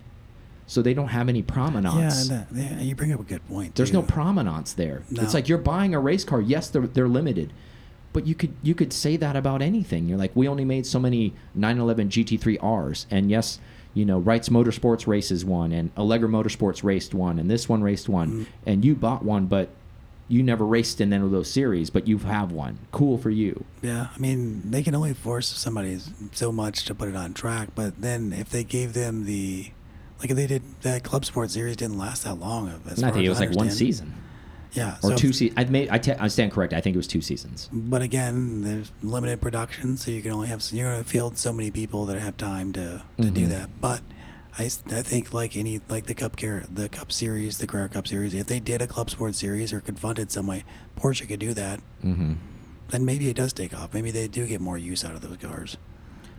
[0.70, 2.30] So they don't have any provenance.
[2.30, 3.76] Yeah, and, uh, yeah, you bring up a good point.
[3.76, 4.08] There's no too.
[4.08, 5.02] provenance there.
[5.10, 5.24] No.
[5.24, 6.42] It's like you're buying a race car.
[6.42, 7.54] Yes, they're they're limited,
[8.12, 10.08] but you could you could say that about anything.
[10.10, 13.60] You're like, we only made so many 911 GT3Rs, and yes,
[13.94, 18.10] you know, Wrights Motorsports races one, and Alegra Motorsports raced one, and this one raced
[18.10, 18.44] one, Mm-hmm.
[18.70, 19.70] and you bought one, but
[20.28, 22.78] you never raced in any of those series, but you have one.
[22.92, 23.64] Cool for you.
[23.82, 25.98] Yeah, I mean, they can only force somebody
[26.34, 29.72] so much to put it on track, but then if they gave them the,
[30.20, 32.70] like they did that club sport series didn't last that long.
[32.90, 34.14] As I think it as was like one season
[34.74, 35.60] Yeah, or so- two seasons.
[35.60, 36.74] I made I, I stand correct.
[36.74, 37.70] I think it was two seasons.
[37.72, 41.54] But again, there's limited production, so you can only have you're going to field so
[41.54, 43.50] many people that have time to, to do Mhm.
[43.50, 43.70] that.
[43.82, 44.02] But
[44.60, 48.08] I, I think like any like the cup care the cup series, the Carrera Cup
[48.08, 50.64] series, if they did a club sport series or could fund it some way,
[51.00, 51.80] Porsche could do that.
[52.04, 52.34] Mm-hmm.
[52.90, 53.94] Then maybe it does take off.
[53.94, 55.78] Maybe they do get more use out of those cars.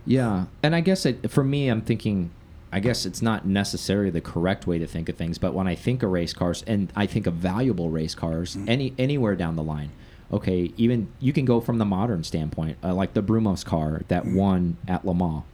[0.06, 2.30] Yeah, and I guess it, for me, I'm thinking.
[2.70, 5.74] I guess it's not necessarily the correct way to think of things, but when I
[5.74, 8.68] think of race cars, and I think of valuable race cars, Mhm.
[8.68, 9.90] any anywhere down the line,
[10.32, 14.24] okay, even you can go from the modern standpoint, uh, like the Brumos car that
[14.24, 14.34] Mhm.
[14.34, 15.44] won at Le Mans,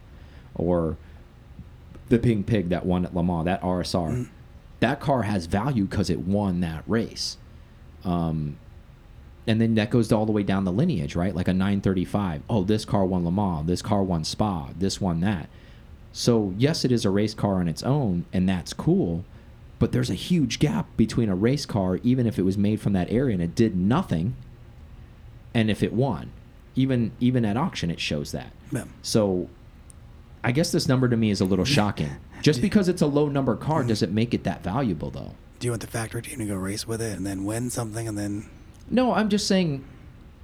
[0.55, 0.97] or
[2.09, 4.11] the Pink Pig that won at Le Mans, that RSR.
[4.11, 4.27] Mhm.
[4.81, 7.37] That car has value because it won that race.
[8.03, 8.57] Um,
[9.47, 11.33] and then that goes all the way down the lineage, right?
[11.33, 12.41] Like a 935.
[12.49, 13.65] Oh, this car won Le Mans.
[13.67, 14.69] This car won Spa.
[14.77, 15.47] This won that.
[16.17, 19.25] So yes, it is a race car on its own, and that's cool.
[19.79, 22.93] But there's a huge gap between a race car, even if it was made from
[22.93, 24.33] that area and it did nothing,
[25.53, 26.31] and if it won.
[26.73, 28.53] Even even at auction, it shows that.
[28.71, 28.85] Yeah.
[29.01, 29.49] So
[30.41, 32.11] I guess this number to me is a little shocking.
[32.41, 35.33] Just because it's a low number car doesn't make it that valuable, though.
[35.59, 38.07] Do you want the factory team to go race with it and then win something
[38.07, 38.49] and then
[38.89, 39.83] No, I'm just saying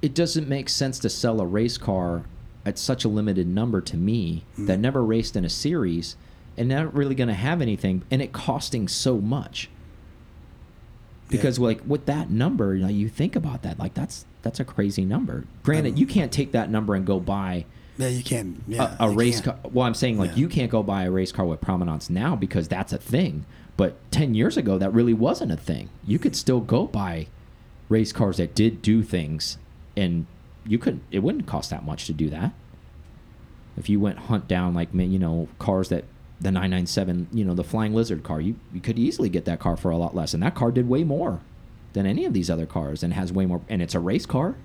[0.02, 2.24] it doesn't make sense to sell a race car
[2.64, 4.82] at such a limited number to me that Mhm.
[4.82, 6.16] never raced in a series
[6.56, 9.68] and not really going to have anything and it costing so much.
[11.28, 14.64] Because like with that number, you, know, you think about that like that's that's a
[14.64, 15.44] crazy number.
[15.62, 17.64] Granted, Um, you can't take that number and go buy
[17.98, 19.62] yeah you can yeah a, a you race can't.
[19.62, 19.70] car.
[19.72, 20.36] Well, I'm saying like Yeah.
[20.36, 23.44] you can't go buy a race car with prominence now because that's a thing.
[23.78, 25.88] But 10 years ago, that really wasn't a thing.
[26.06, 27.28] You could still go buy
[27.88, 29.56] race cars that did do things,
[29.96, 30.26] and
[30.66, 31.00] you could.
[31.10, 32.52] It wouldn't cost that much to do that.
[33.76, 36.04] If you went hunt down like you know cars that
[36.40, 39.76] the 997, you know the Flying Lizard car, you you could easily get that car
[39.76, 41.40] for a lot less, and that car did way more
[41.92, 43.60] than any of these other cars, and has way more.
[43.68, 44.56] And it's a race car.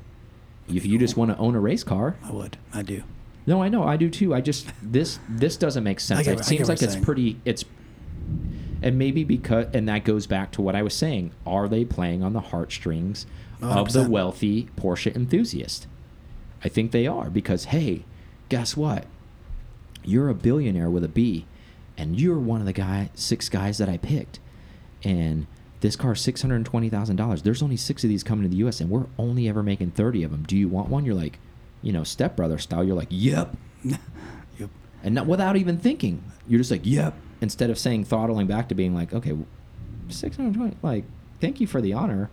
[0.68, 3.04] If you just want to own a race car, I would I do
[3.48, 4.36] no, I know, I do too.
[4.36, 6.26] I just this this doesn't make sense.
[6.28, 7.06] get- it seems like it's saying.
[7.06, 7.64] pretty it's
[8.84, 11.32] and maybe because and that goes back to what I was saying.
[11.46, 13.26] Are they playing on the heartstrings
[13.62, 14.10] of the 100%.
[14.10, 15.88] wealthy Porsche enthusiast?
[16.64, 18.04] I think they are because hey,
[18.50, 19.06] guess what?
[20.04, 21.46] You're a billionaire with a B,
[21.98, 24.40] and you're one of the guy six guys that I picked,
[25.04, 25.48] and
[25.82, 27.42] this car's six hundred twenty thousand dollars.
[27.42, 28.80] There's only six of these coming to the U.S.
[28.82, 30.44] and we're only ever making thirty of them.
[30.44, 31.06] Do you want one?
[31.06, 31.40] You're like,
[31.82, 32.84] you know, stepbrother style.
[32.84, 34.00] You're like, yep, yep
[35.04, 36.24] and not without even thinking.
[36.48, 37.14] You're just like, yep.
[37.40, 39.38] Instead of saying throttling back to being like, okay,
[40.10, 41.06] 620, like,
[41.40, 42.30] thank you for the honor.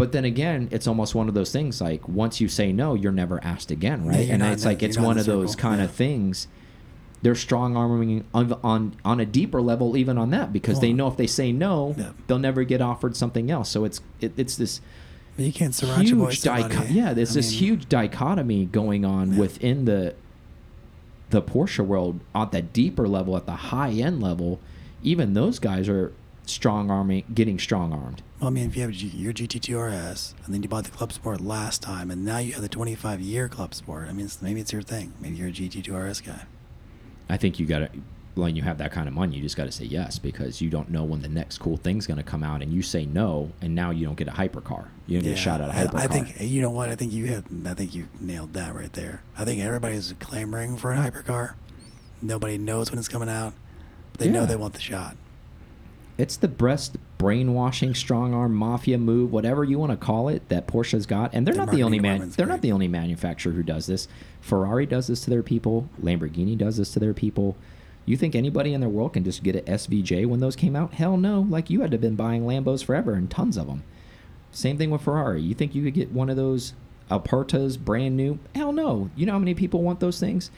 [0.00, 3.12] But then again, it's almost one of those things like once you say no, you're
[3.12, 4.24] never asked again, right?
[4.24, 5.84] you're and it's like it's one of those kind yeah.
[5.84, 6.48] of things.
[7.20, 11.06] They're strong arming on on on a deeper level, even on that, because they know
[11.08, 12.12] if they say no, yeah.
[12.26, 13.68] they'll never get offered something else.
[13.68, 14.80] So it's it, it's this
[15.36, 16.44] you can't huge
[16.90, 19.40] yeah there's I this mean, huge dichotomy going on Yeah.
[19.40, 20.14] within the
[21.28, 24.60] the Porsche world at that deeper level at the high end level
[25.02, 26.12] even those guys are
[26.46, 30.34] strong arming getting strong armed Well, I mean, if you have G- your GT2 RS
[30.44, 33.20] and then you bought the Club Sport last time, and now you have the 25
[33.20, 35.12] year Club Sport, I mean, it's, maybe it's your thing.
[35.20, 36.44] Maybe you're a GT2 RS guy.
[37.28, 37.90] I think you got to
[38.36, 40.70] when you have that kind of money you just got to say yes because you
[40.70, 43.50] don't know when the next cool thing's going to come out and you say no
[43.60, 45.98] and now you don't get a hypercar you don't get a shot at a hypercar
[46.00, 47.44] I think you know what I think you have.
[47.66, 49.22] I think you nailed that right there.
[49.36, 51.54] I think everybody's clamoring for a hypercar.
[52.22, 53.52] Nobody knows when it's coming out.
[54.12, 55.16] But they know they want the shot.
[56.20, 60.66] It's the breast brainwashing strong arm mafia move, whatever you want to call it, that
[60.66, 61.32] Porsche's got.
[61.32, 62.28] And they're Their not the only man.
[62.28, 64.06] They're not the only manufacturer who does this.
[64.42, 65.88] Ferrari does this to their people.
[66.02, 67.56] Lamborghini does this to their people.
[68.04, 70.92] You think anybody in the world can just get an SVJ when those came out?
[70.92, 71.40] Hell no!
[71.40, 73.82] Like you had to have been buying Lambos forever and tons of them.
[74.50, 75.40] Same thing with Ferrari.
[75.40, 76.74] You think you could get one of those
[77.10, 78.38] Apertas brand new?
[78.54, 79.08] Hell no!
[79.16, 80.50] You know how many people want those things?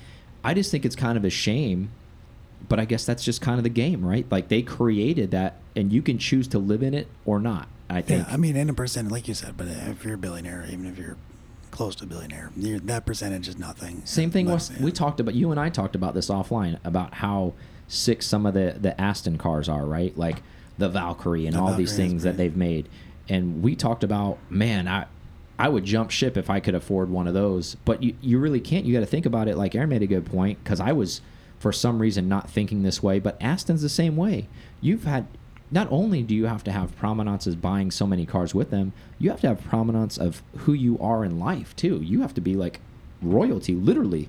[0.43, 1.93] I just think it's kind of a shame
[2.69, 4.27] but I guess that's just kind of the game, right?
[4.31, 7.69] Like they created that, and you can choose to live in it or not.
[7.89, 8.27] I think.
[8.27, 10.87] Yeah, I mean, in a percent, like you said, but if you're a billionaire, even
[10.87, 11.17] if you're
[11.71, 14.03] close to a billionaire, that percentage is nothing.
[14.05, 14.83] Same thing was yeah.
[14.83, 15.35] we talked about.
[15.35, 17.55] You and I talked about this offline about how
[17.89, 20.17] sick some of the the Aston cars are, right?
[20.17, 20.43] Like
[20.79, 22.89] the Valkyrie and The all these Valkyrie is things that they've made.
[23.29, 25.07] And we talked about, man, I
[25.59, 27.77] I would jump ship if I could afford one of those.
[27.85, 28.85] But you you really can't.
[28.85, 29.57] You got to think about it.
[29.57, 31.21] Like Aaron made a good point because I was
[31.63, 34.49] for some reason not thinking this way, but Aston's the same way.
[34.81, 35.27] You've had.
[35.71, 39.31] Not only do you have to have prominences buying so many cars with them, you
[39.31, 42.03] have to have prominence of who you are in life too.
[42.03, 42.81] You have to be like
[43.23, 44.29] royalty, literally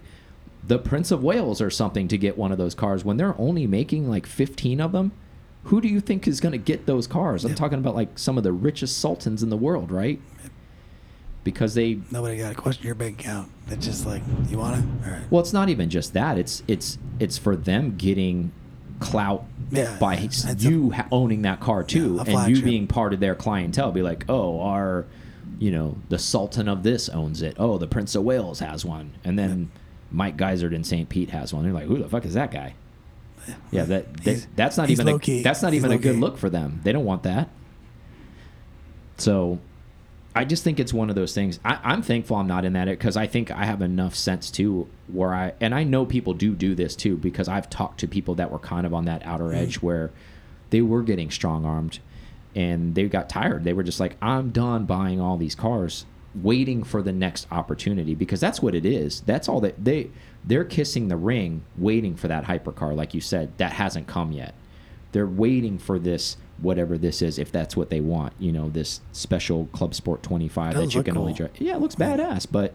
[0.65, 3.67] the Prince of Wales or something to get one of those cars when they're only
[3.67, 5.12] making like 15 of them.
[5.65, 7.46] Who do you think is going to get those cars?
[7.46, 10.19] I'm talking about like some of the richest sultans in the world, right?
[11.43, 13.51] Because they Nobody got to question your bank account.
[13.67, 14.86] It's just like, you want it?
[15.06, 15.21] All right.
[15.32, 16.38] well, it's not even just that.
[16.38, 18.51] It's it's it's for them getting
[18.99, 22.63] clout Yeah, by a- you ha owning that car too, Yeah, and you flagship.
[22.63, 23.91] being part of their clientele.
[23.91, 25.06] Be like, oh, our,
[25.60, 27.56] you know, the Sultan of this owns it.
[27.60, 29.69] Oh, the Prince of Wales has one, and then
[30.12, 31.10] Mike Geisert in St.
[31.10, 31.63] Pete has one.
[31.65, 32.75] They're like, who the fuck is that guy?
[33.71, 36.49] Yeah, that, that that's not even a, that's not He's even a good look for
[36.49, 36.79] them.
[36.84, 37.49] They don't want that.
[39.17, 39.60] So,
[40.36, 41.60] I just think it's one of those things.
[41.63, 44.88] I, I'm thankful I'm not in that because I think I have enough sense too,
[45.08, 48.34] where I and I know people do do this too because I've talked to people
[48.36, 49.56] that were kind of on that outer Mm.
[49.56, 50.12] edge where
[50.72, 52.00] they were getting strong armed,
[52.56, 53.63] and they got tired.
[53.63, 58.15] They were just like, I'm done buying all these cars, waiting for the next opportunity
[58.15, 59.22] because that's what it is.
[59.22, 60.10] That's all that they
[60.43, 64.56] they're kissing the ring, waiting for that hypercar, like you said, that hasn't come yet.
[65.13, 68.34] They're waiting for this, whatever this is, if that's what they want.
[68.39, 71.52] You know, this special Club Sport 25 Does that you can only drive.
[71.60, 72.73] Yeah, it looks badass, but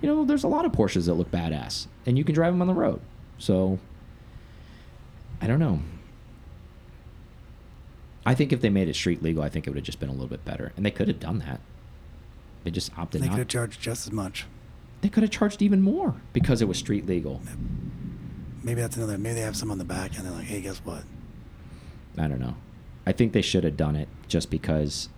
[0.00, 2.60] you know, there's a lot of Porsches that look badass, and you can drive them
[2.60, 3.00] on the road.
[3.38, 3.78] So,
[5.40, 5.80] I don't know.
[8.24, 10.08] I think if they made it street legal, I think it would have just been
[10.08, 11.60] a little bit better, and they could have done that.
[12.64, 14.46] They just opted They could have charged just as much.
[15.00, 17.40] They could have charged even more because it was street legal.
[18.62, 19.18] Maybe that's another.
[19.18, 21.02] Maybe they have some on the back and they're like, hey, guess what?
[22.18, 22.54] I don't know.
[23.06, 25.08] I think they should have done it just because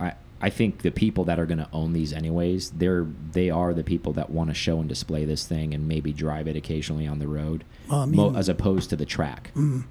[0.00, 3.74] I I think the people that are going to own these anyways, they're they are
[3.74, 7.06] the people that want to show and display this thing and maybe drive it occasionally
[7.06, 9.50] on the road, Well, I mo- mean- as opposed to the track.
[9.54, 9.84] Mm.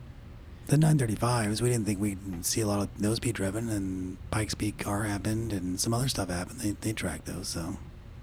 [0.67, 4.54] The 935s, we didn't think we'd see a lot of those be driven, and Pikes
[4.54, 6.60] Peak car happened, and some other stuff happened.
[6.60, 7.78] They, they tracked those, so.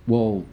[0.06, 0.44] Well,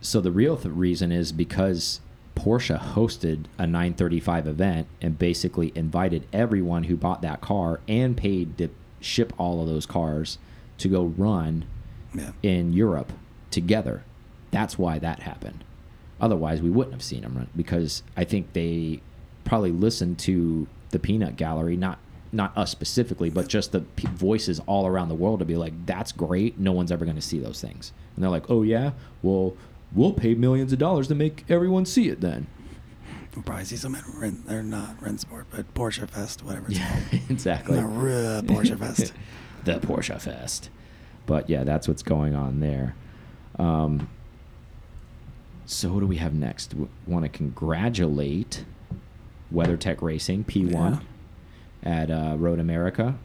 [0.00, 1.98] so the real th reason is because
[2.34, 8.58] Porsche hosted a 935 event and basically invited everyone who bought that car and paid
[8.58, 8.68] to
[9.00, 10.38] ship all of those cars
[10.78, 11.64] to go run
[12.14, 12.32] Yeah.
[12.42, 13.12] in Europe
[13.50, 14.02] together.
[14.50, 15.64] That's why that happened.
[16.20, 19.00] Otherwise, we wouldn't have seen them run because I think they
[19.44, 21.98] probably listened to the peanut gallery, not
[22.32, 23.84] not us specifically, but just the
[24.16, 26.58] voices all around the world to be like, "That's great.
[26.58, 28.90] No one's ever going to see those things." And they're like, "Oh yeah,
[29.22, 29.54] well,
[29.94, 32.46] we'll pay millions of dollars to make everyone see it then."
[33.34, 37.00] We'll probably see some at Rent, or not Rennsport, but Porsche Fest, whatever it's Yeah,
[37.10, 37.22] called.
[37.30, 37.76] exactly.
[37.76, 39.12] The Porsche Fest.
[39.64, 40.70] the Porsche Fest.
[41.26, 42.94] But yeah, that's what's going on there.
[43.58, 44.08] Um,
[45.66, 46.74] so what do we have next?
[46.74, 48.64] We want to congratulate
[49.52, 51.00] WeatherTech Racing P1
[51.82, 53.16] at uh, Road America.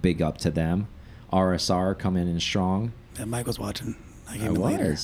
[0.00, 0.86] Big up to them.
[1.32, 2.92] RSR coming in strong.
[3.18, 3.96] Yeah, Mike was watching.
[4.28, 4.96] I I came in later.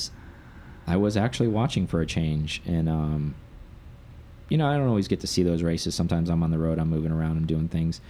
[0.87, 3.35] I was actually watching for a change, and um,
[4.49, 5.95] you know, I don't always get to see those races.
[5.95, 8.01] Sometimes I'm on the road, I'm moving around, I'm doing things.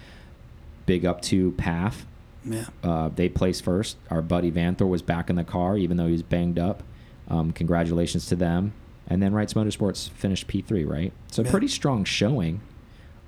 [0.87, 2.05] Big up to Pfaff.
[2.45, 2.67] Yeah.
[2.83, 3.97] Uh, they placed first.
[4.11, 6.83] Our buddy Vanthoor was back in the car, even though he was banged up.
[7.29, 8.75] Um, congratulations to them.
[9.09, 11.13] And then Wrights Motorsports finished P3, right?
[11.31, 11.51] So Yeah.
[11.51, 12.61] pretty strong showing.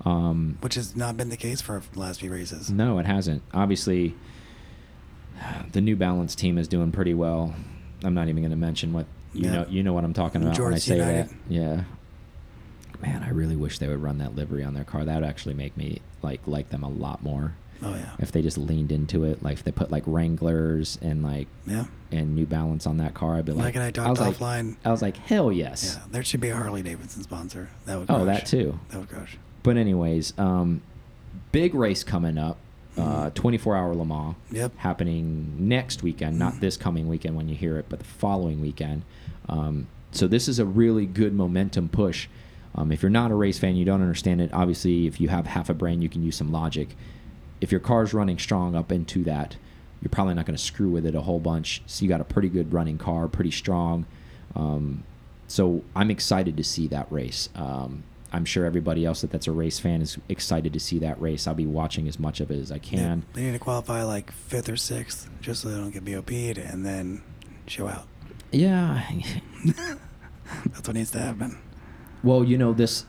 [0.05, 2.69] Um, Which has not been the case for the last few races.
[2.69, 3.41] no, it hasn't.
[3.53, 4.13] Obviously,
[5.71, 7.55] the New Balance team is doing pretty well.
[8.03, 9.51] I'm not even going to mention what you Yeah.
[9.51, 9.65] know.
[9.69, 11.29] You know what I'm talking about when I say United.
[11.29, 11.35] that.
[11.49, 11.83] Yeah.
[13.01, 15.05] Man, I really wish they would run that livery on their car.
[15.05, 17.53] That would actually make me like like them a lot more.
[17.83, 18.09] Oh, yeah.
[18.17, 21.85] If they just leaned into it, like if they put like Wranglers and like Yeah.
[22.11, 24.19] and New Balance on that car, I'd be like, Mike and I I talked was
[24.19, 24.77] like, offline.
[24.83, 25.95] I was like, hell yes.
[25.99, 27.69] Yeah, there should be a Harley Davidson sponsor.
[27.85, 28.25] That would Oh, crush.
[28.25, 28.79] that too.
[28.89, 29.37] That would crush.
[29.61, 30.81] But anyways, um,
[31.51, 32.57] big race coming up,
[32.97, 34.35] uh, 24 hour Le Mans.
[34.51, 34.77] Yep.
[34.77, 39.03] Happening next weekend, not this coming weekend when you hear it, but the following weekend.
[39.49, 42.27] Um, so this is a really good momentum push.
[42.75, 44.51] Um, if you're not a race fan, you don't understand it.
[44.53, 46.89] Obviously, if you have half a brain, you can use some logic.
[47.59, 49.55] If your car's running strong up into that,
[50.01, 51.81] you're probably not going to screw with it a whole bunch.
[51.87, 54.05] So you got a pretty good running car, pretty strong.
[54.55, 55.03] Um,
[55.47, 57.49] so I'm excited to see that race.
[57.55, 61.19] Um, I'm sure everybody else that that's a race fan is excited to see that
[61.21, 61.47] race.
[61.47, 63.23] I'll be watching as much of it as I can.
[63.33, 66.85] They need to qualify like fifth or sixth, just so they don't get BOP'd, and
[66.85, 67.21] then
[67.67, 68.07] show out.
[68.51, 69.01] Yeah.
[69.65, 71.57] That's what needs to happen.
[72.23, 73.05] Well, you know this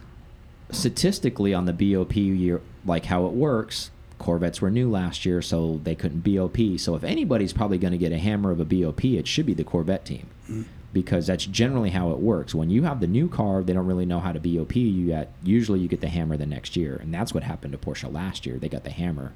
[0.71, 3.91] statistically on the BOP year, like how it works.
[4.19, 6.57] Corvettes were new last year, so they couldn't BOP.
[6.79, 9.55] So if anybody's probably going to get a hammer of a BOP, it should be
[9.55, 10.65] the Corvette team, Mm.
[10.93, 12.55] Because that's generally how it works.
[12.55, 14.77] When you have the new car, they don't really know how to BOP.
[14.77, 17.79] You get usually you get the hammer the next year, and that's what happened to
[17.79, 18.59] Porsche last year.
[18.59, 19.33] They got the hammer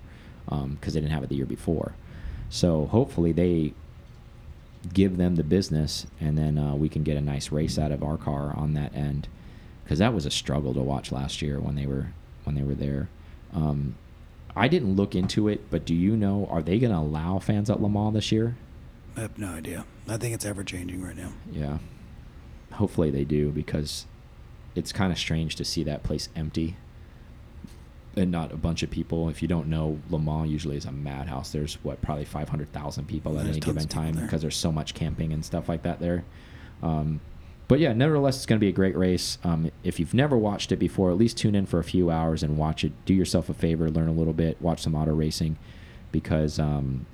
[0.46, 1.94] because they didn't have it the year before.
[2.48, 3.74] So hopefully they
[4.92, 8.02] give them the business, and then uh, we can get a nice race out of
[8.02, 9.28] our car on that end,
[9.84, 12.08] because that was a struggle to watch last year when they were
[12.44, 13.08] when they were there.
[13.54, 13.94] Um,
[14.56, 17.70] I didn't look into it, but do you know are they going to allow fans
[17.70, 18.56] at Le Mans this year?
[19.16, 19.84] I have no idea.
[20.08, 21.32] I think it's ever changing right now.
[21.50, 21.78] Yeah,
[22.72, 24.06] hopefully they do because
[24.74, 26.76] it's kind of strange to see that place empty
[28.16, 29.28] and not a bunch of people.
[29.28, 31.50] If you don't know, Le Mans usually is a madhouse.
[31.50, 34.24] There's what probably 500,000 people at There's any given time there.
[34.24, 36.24] because there's so much camping and stuff like that there.
[36.82, 37.20] Um,
[37.68, 39.38] but yeah, nevertheless, it's going to be a great race.
[39.44, 42.42] Um, if you've never watched it before, at least tune in for a few hours
[42.42, 42.92] and watch it.
[43.06, 45.56] Do yourself a favor, learn a little bit, watch some auto racing,
[46.10, 47.06] because um,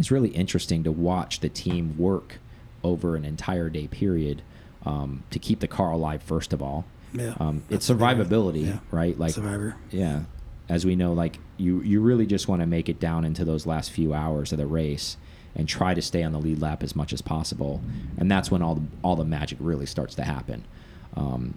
[0.00, 2.38] it's really interesting to watch the team work
[2.82, 4.42] over an entire day period
[4.86, 6.22] um, to keep the car alive.
[6.22, 7.34] First of all, Yeah.
[7.38, 8.78] um, it's That's what they- survivability, yeah.
[8.90, 9.18] right?
[9.18, 9.76] Like Survivor.
[9.90, 10.22] yeah,
[10.68, 13.66] as we know, like you you really just want to make it down into those
[13.66, 15.16] last few hours of the race
[15.54, 17.80] and try to stay on the lead lap as much as possible,
[18.16, 20.64] and that's when all the, all the magic really starts to happen.
[21.16, 21.54] Um,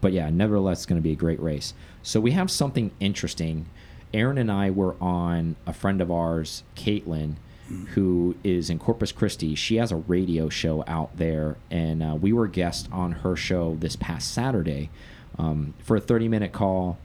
[0.00, 1.74] but yeah, nevertheless, it's going to be a great race.
[2.02, 3.66] So we have something interesting.
[4.14, 7.34] Aaron and I were on a friend of ours, Caitlin,
[7.94, 9.54] who is in Corpus Christi.
[9.54, 13.76] She has a radio show out there, and uh, we were guests on her show
[13.80, 14.90] this past Saturday
[15.38, 16.98] um, for a 30 minute call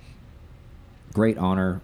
[1.14, 1.82] great honor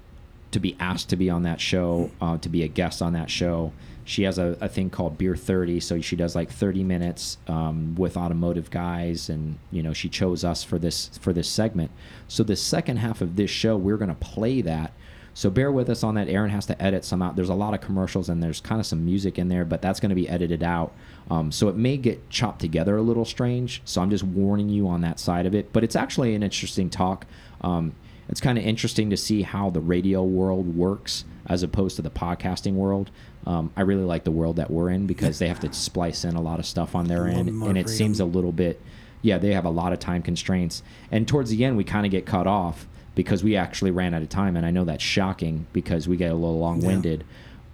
[0.52, 3.30] to be asked to be on that show, uh, to be a guest on that
[3.30, 3.74] show.
[4.06, 7.96] She has a, a thing called Beer 30, so she does like 30 minutes um,
[7.96, 11.92] with automotive guys, and you know she chose us for this for this segment.
[12.30, 14.94] So the second half of this show, we're going to play that.
[15.38, 16.30] So bear with us on that.
[16.30, 17.36] Aaron has to edit some out.
[17.36, 20.00] There's a lot of commercials and there's kind of some music in there, but that's
[20.00, 20.96] going to be edited out.
[21.30, 23.84] Um, so it may get chopped together a little strange.
[23.86, 25.72] So I'm just warning you on that side of it.
[25.72, 27.28] But it's actually an interesting talk.
[27.62, 27.94] Um,
[28.28, 32.10] it's kind of interesting to see how the radio world works as opposed to the
[32.10, 33.12] podcasting world.
[33.46, 36.36] Um, I really like the world that we're in because they have to splice in
[36.36, 38.82] a lot of stuff on their end, and it seems a little bit.
[39.22, 42.12] Yeah, they have a lot of time constraints, and towards the end we kind of
[42.12, 45.66] get cut off because we actually ran out of time, and I know that's shocking
[45.74, 47.26] because we get a little long-winded,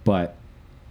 [0.02, 0.36] but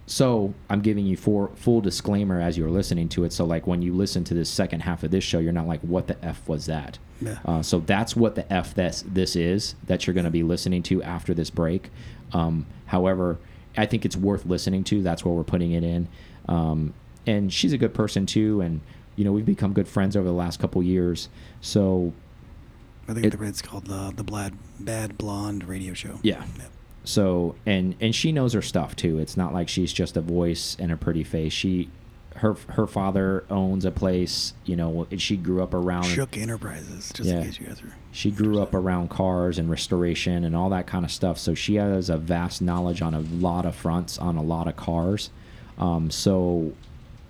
[0.06, 3.32] so I'm giving you for full disclaimer as you're listening to it.
[3.32, 5.80] So like when you listen to this second half of this show, you're not like,
[5.80, 7.38] "What the f was that?" Yeah.
[7.44, 10.84] Uh, so that's what the f this this is that you're going to be listening
[10.84, 11.90] to after this break.
[12.32, 13.38] Um, however,
[13.76, 15.02] I think it's worth listening to.
[15.02, 16.06] That's where we're putting it in.
[16.48, 16.94] Um,
[17.26, 18.82] and she's a good person too, and
[19.16, 21.28] you know we've become good friends over the last couple years.
[21.60, 22.12] So
[23.08, 26.18] I think It- the it's called the the Bad Bad Blonde Radio Show.
[26.22, 26.44] Yeah.
[26.58, 26.70] Yep.
[27.04, 29.18] So and and she knows her stuff too.
[29.18, 31.52] It's not like she's just a voice and a pretty face.
[31.52, 31.88] She
[32.36, 34.54] her her father owns a place.
[34.64, 36.04] You know, and she grew up around.
[36.04, 37.40] Shook Enterprises, just Yeah.
[37.40, 37.94] in case you guys are.
[38.10, 41.36] She grew up around cars and restoration and all that kind of stuff.
[41.38, 44.76] So she has a vast knowledge on a lot of fronts on a lot of
[44.76, 45.30] cars.
[45.78, 46.72] Um, so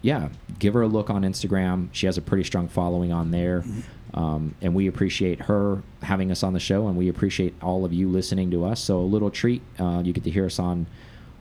[0.02, 1.88] yeah, give her a look on Instagram.
[1.92, 3.64] She has a pretty strong following on there.
[4.14, 7.92] Um, and we appreciate her having us on the show, and we appreciate all of
[7.92, 8.80] you listening to us.
[8.80, 10.86] So a little treat, uh, you get to hear us on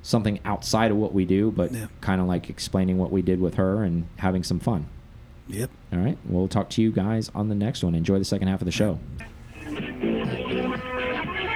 [0.01, 1.85] something outside of what we do, but Yeah.
[2.01, 4.87] kind of like explaining what we did with her and having some fun.
[5.47, 5.69] Yep.
[5.93, 7.93] All right, we'll talk to you guys on the next one.
[7.95, 8.97] Enjoy the second half of the show.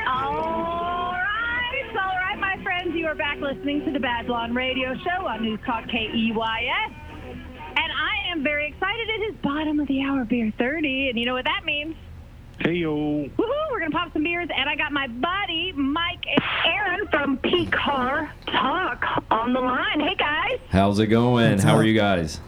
[0.07, 2.93] All right, all right, my friends.
[2.95, 6.33] You are back listening to the Bad Blonde Radio Show on News Talk KEYS.
[8.27, 9.09] And I am very excited.
[9.09, 11.09] It is bottom of the hour, beer 30.
[11.09, 11.95] And you know what that means?
[12.59, 12.95] Hey yo.
[12.95, 13.71] Woohoo!
[13.71, 14.49] We're going to pop some beers.
[14.55, 19.99] And I got my buddy, Mike and Aaron from P Car Talk on the line.
[19.99, 20.59] Hey, guys.
[20.69, 21.51] How's it going?
[21.51, 22.39] What's How are you guys?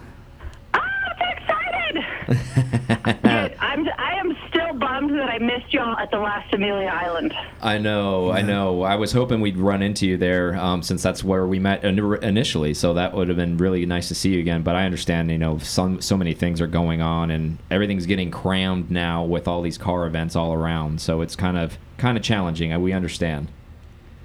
[0.74, 1.96] Oh, I'm so excited.
[3.24, 6.90] Dude, I'm, I am still bummed that I I missed y'all at the last Amelia
[6.90, 7.34] Island.
[7.62, 8.82] I know, I know.
[8.84, 12.74] I was hoping we'd run into you there, um, since that's where we met initially.
[12.74, 14.64] So that would have been really nice to see you again.
[14.64, 18.32] But I understand, you know, some so many things are going on, and everything's getting
[18.32, 21.00] crammed now with all these car events all around.
[21.00, 22.74] So it's kind of kind of challenging.
[22.74, 23.48] uh, We understand.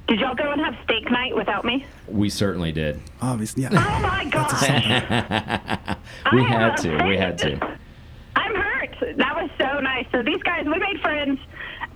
[0.09, 1.86] Did y'all go and have steak night without me?
[2.09, 3.01] We certainly did.
[3.22, 3.68] Obviously, yeah.
[3.72, 4.51] Oh my god!
[6.32, 7.05] We I had am to.
[7.07, 7.78] We had to.
[8.36, 8.74] I'm hurt.
[9.75, 10.07] That was so nice.
[10.12, 11.39] So these guys, we made friends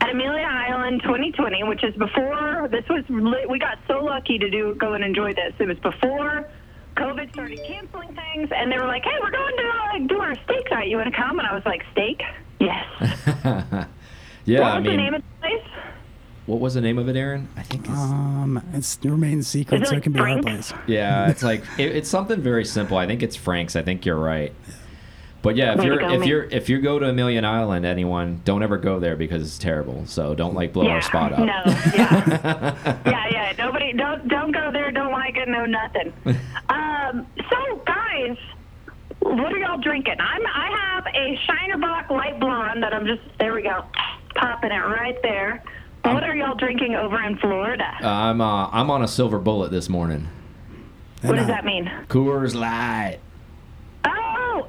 [0.01, 2.69] at Amelia Island 2020, which is before.
[2.71, 5.55] This was li- we got so lucky to do go and enjoy this.
[5.59, 6.49] It was before
[6.97, 10.35] COVID started canceling things, and they were like, "Hey, we're going to like do our
[10.45, 10.89] steak night.
[10.89, 12.23] You want to come?" And I was like, "Steak?
[12.61, 13.87] Yes."
[14.45, 15.65] Yeah, what I was the name of the place?
[16.47, 17.49] what was the name of it, Aaron?
[17.55, 17.87] I think.
[17.87, 20.73] It's, Um, it's it remains secret, it so it like can be our place.
[20.87, 22.97] Yeah, it's like it, it's something very simple.
[22.97, 23.77] I think it's Frank's.
[23.77, 24.55] I think you're right.
[25.41, 26.29] But yeah, if Way you're go, if man.
[26.29, 30.05] you're if you go to Amelia Island, anyone, don't ever go there because it's terrible.
[30.07, 31.39] So don't like blow yeah, our spot up.
[31.39, 31.63] No,
[31.95, 33.53] yeah, yeah, yeah.
[33.57, 34.91] Nobody, don't don't go there.
[34.91, 35.49] Don't like it.
[35.49, 36.13] No, nothing.
[36.69, 38.37] Um, so guys,
[39.21, 40.17] what are y'all drinking?
[40.19, 43.85] I'm I have a Shiner Shinerbach light blonde that I'm just there we go,
[44.35, 45.63] popping it right there.
[46.03, 47.85] What are y'all drinking over in Florida?
[48.05, 50.29] I'm uh, I'm on a silver bullet this morning.
[51.23, 51.91] what does And, uh, that mean?
[52.09, 53.19] Coors Light.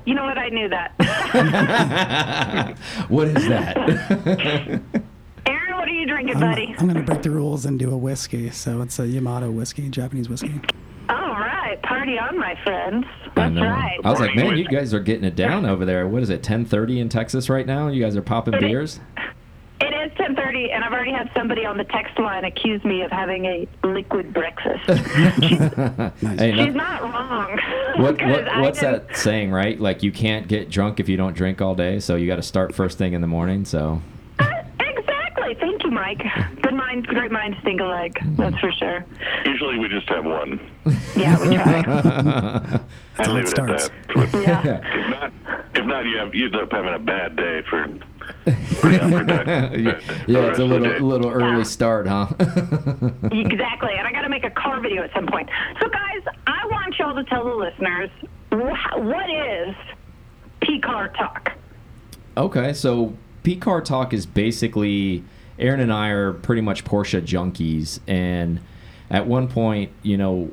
[0.10, 0.40] You know what?
[0.40, 0.96] I knew that.
[3.10, 3.78] what is that?
[5.46, 6.74] Aaron, what are you drinking, I'm, buddy?
[6.80, 8.50] I'm gonna break the rules and do a whiskey.
[8.50, 10.60] So it's a Yamato whiskey, Japanese whiskey.
[11.10, 13.06] All right, party on, my friends.
[13.06, 13.62] I That's know.
[13.62, 14.00] right.
[14.04, 16.08] I was like, man, you guys are getting it down over there.
[16.08, 17.90] What is it, 10:30 in Texas right now?
[17.90, 18.68] You guys are popping It is.
[18.68, 19.00] beers.
[20.20, 23.12] It is 10:30, and I've already had somebody on the text line accuse me of
[23.12, 24.84] having a liquid breakfast.
[26.40, 27.60] Hey, She's not wrong.
[27.98, 29.80] What, 'Cause what what's that saying, right?
[29.80, 32.42] Like you can't get drunk if you don't drink all day, so you got to
[32.42, 33.66] start first thing in the morning.
[33.66, 34.02] So
[34.40, 34.46] Uh,
[34.80, 35.56] Exactly.
[35.60, 36.22] Thank you, Mike.
[36.62, 38.18] Good mind, great minds think alike.
[38.38, 39.06] That's for sure.
[39.46, 40.60] Usually we just have one.
[41.16, 41.82] Yeah, we try.
[43.18, 43.90] That's how leave it it starts.
[43.90, 44.34] that.
[44.44, 44.82] Yeah.
[44.84, 45.32] If not,
[45.76, 47.88] if not, you have you end up having a bad day for
[48.84, 50.04] unproductive.
[50.28, 51.64] yeah, it's a little little early Yeah.
[51.64, 52.28] start, huh?
[53.32, 53.92] Exactly.
[53.98, 55.50] And I got to make a car video at some point.
[55.82, 58.10] So, guys, I want y'all to tell the listeners
[58.52, 59.76] wh- what is
[60.62, 61.52] P Car Talk.
[62.38, 63.14] Okay, so
[63.44, 65.24] P Car Talk is basically
[65.58, 68.60] Aaron and I are pretty much Porsche junkies, and
[69.10, 70.52] at one point, you know,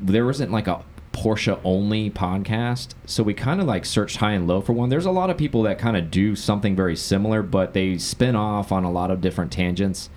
[0.00, 0.82] there wasn't like a
[1.18, 4.88] Porsche only podcast, so we kind of like searched high and low for one.
[4.88, 8.36] There's a lot of people that kind of do something very similar, but they spin
[8.36, 10.10] off on a lot of different tangents.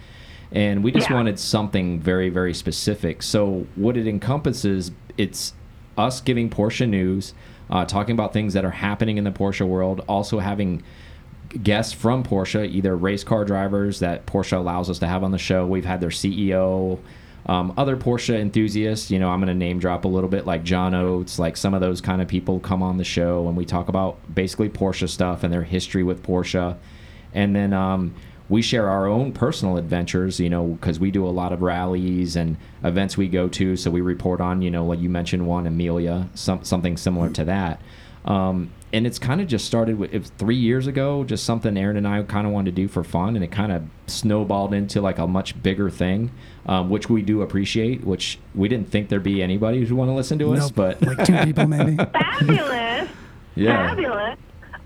[0.52, 1.16] And we just Yeah.
[1.16, 3.24] wanted something very, very specific.
[3.24, 5.54] So what it encompasses, it's
[5.98, 7.34] us giving Porsche news,
[7.72, 10.84] uh, talking about things that are happening in the Porsche world, also having
[11.64, 15.38] guests from Porsche, either race car drivers that Porsche allows us to have on the
[15.40, 15.66] show.
[15.66, 17.00] We've had their CEO,
[17.46, 19.12] um, other Porsche enthusiasts.
[19.12, 21.74] You know, I'm going to name drop a little bit, like John Oates, like some
[21.74, 25.10] of those kind of people come on the show, and we talk about basically Porsche
[25.10, 26.78] stuff and their history with Porsche,
[27.34, 27.74] and then.
[27.74, 28.14] Um,
[28.50, 32.36] we share our own personal adventures, you know, because we do a lot of rallies
[32.36, 33.78] and events we go to.
[33.78, 37.46] So we report on, you know, like you mentioned one, Amelia, some, something similar to
[37.46, 37.80] that.
[38.26, 41.78] Um, and it's kind of just started with it was three years ago, just something
[41.78, 44.74] Aaron and I kind of wanted to do for fun, and it kind of snowballed
[44.74, 46.32] into like a much bigger thing,
[46.66, 48.04] um, which we do appreciate.
[48.04, 51.02] Which we didn't think there'd be anybody who would want to listen to us, but
[51.02, 51.96] like two people maybe.
[52.14, 53.10] Fabulous.
[53.56, 54.38] yeah, Fabulous.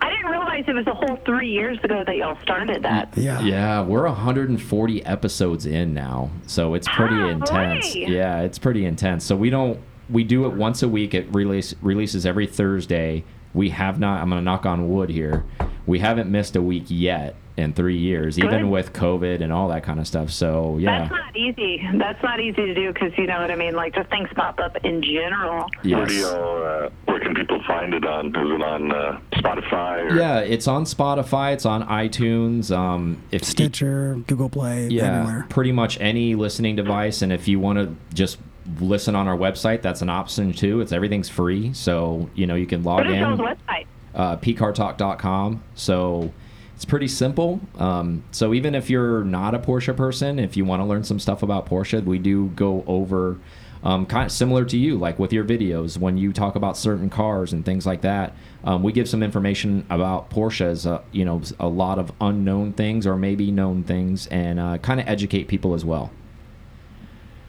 [0.02, 3.18] I didn't realize it was a whole three years ago that y'all started that.
[3.18, 3.42] Yeah.
[3.42, 7.32] Yeah, we're 140 episodes in now, so it's pretty Golly.
[7.32, 7.96] intense.
[7.96, 9.24] Yeah, it's pretty intense.
[9.26, 9.80] So we don't
[10.10, 11.14] we do it once a week.
[11.14, 13.24] It release releases every Thursday.
[13.54, 14.22] We have not.
[14.22, 15.46] I'm gonna knock on wood here.
[15.86, 19.84] We haven't missed a week yet in three years, even with COVID and all that
[19.84, 20.30] kind of stuff.
[20.30, 21.88] So yeah, That's not easy.
[21.94, 23.76] That's not easy to do because you know what I mean.
[23.76, 25.70] Like just things pop up in general.
[25.84, 26.22] Where do yes.
[26.22, 28.28] y'all, uh, where can people find it on?
[28.28, 30.12] Is it on uh, Spotify?
[30.12, 30.16] Or?
[30.18, 31.54] Yeah, it's on Spotify.
[31.54, 32.76] It's on iTunes.
[32.76, 35.46] Um, if Stitcher, Google Play, yeah, everywhere.
[35.50, 37.22] pretty much any listening device.
[37.22, 38.38] And if you want to just
[38.80, 40.82] listen on our website, that's an option too.
[40.82, 43.86] It's everything's free, so you know you can log What is in website?
[44.14, 45.64] uh, pcartalk.com.
[45.76, 46.32] So
[46.76, 47.60] it's pretty simple.
[47.78, 51.20] Um, so even if you're not a Porsche person, if you want to learn some
[51.20, 53.38] stuff about Porsche, we do go over.
[53.84, 57.08] Um, kind of similar to you, like with your videos, when you talk about certain
[57.08, 61.44] cars and things like that, um, we give some information about Porsches, uh, you know,
[61.60, 65.76] a lot of unknown things or maybe known things, and uh, kind of educate people
[65.76, 66.10] as well.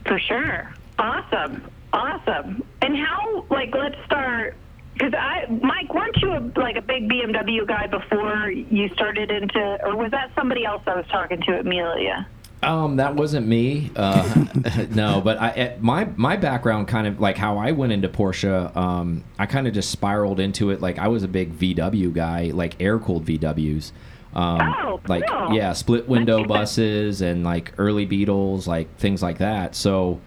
[0.05, 0.75] For sure.
[0.99, 1.63] Awesome.
[1.93, 2.65] Awesome.
[2.83, 4.57] And how, like, let's start
[4.95, 9.79] Because I, Mike, weren't you a, like a big BMW guy before you started into,
[9.85, 12.27] or was that somebody else I was talking to, Amelia?
[12.63, 13.91] Um, that wasn't me.
[13.95, 14.47] Uh,
[14.91, 18.75] no, but I, my my background kind of like how I went into Porsche.
[18.75, 20.81] Um, I kind of just spiraled into it.
[20.81, 23.93] Like I was a big VW guy, like air cooled VWs.
[24.35, 25.53] Um, Oh, like cool.
[25.55, 29.75] yeah, split window buses and like early Beetles, like things like that.
[29.75, 30.21] So,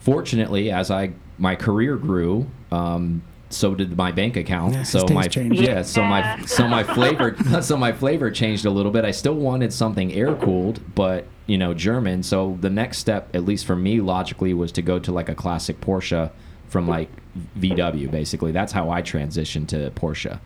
[0.00, 4.74] fortunately, as I my career grew, um, so did my bank account.
[4.74, 5.60] Yeah, so my changed.
[5.60, 9.04] yeah, so my so my flavor so my flavor changed a little bit.
[9.04, 12.22] I still wanted something air cooled, but you know German.
[12.22, 15.34] So the next step, at least for me, logically, was to go to like a
[15.34, 16.30] classic Porsche
[16.68, 17.10] from like
[17.58, 18.10] VW.
[18.10, 20.40] Basically, that's how I transitioned to Porsche.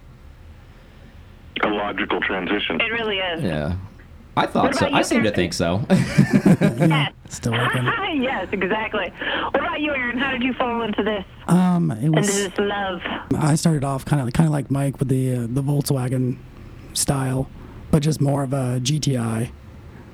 [1.63, 2.81] A logical transition.
[2.81, 3.43] It really is.
[3.43, 3.77] Yeah,
[4.37, 4.87] I thought so.
[4.87, 5.85] about I you, seem to think so.
[5.91, 7.13] Yes.
[7.29, 7.85] Still working.
[8.23, 9.13] yes, exactly.
[9.51, 10.19] What about you, Aaron?
[10.19, 12.27] How did you fall into this, Um, it into was.
[12.35, 13.01] this love?
[13.37, 16.37] I started off kind of kind of like Mike with the uh, the Volkswagen
[16.93, 17.49] style,
[17.91, 19.51] but just more of a GTI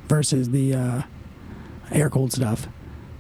[0.09, 1.03] versus the uh,
[1.91, 2.69] air cooled stuff.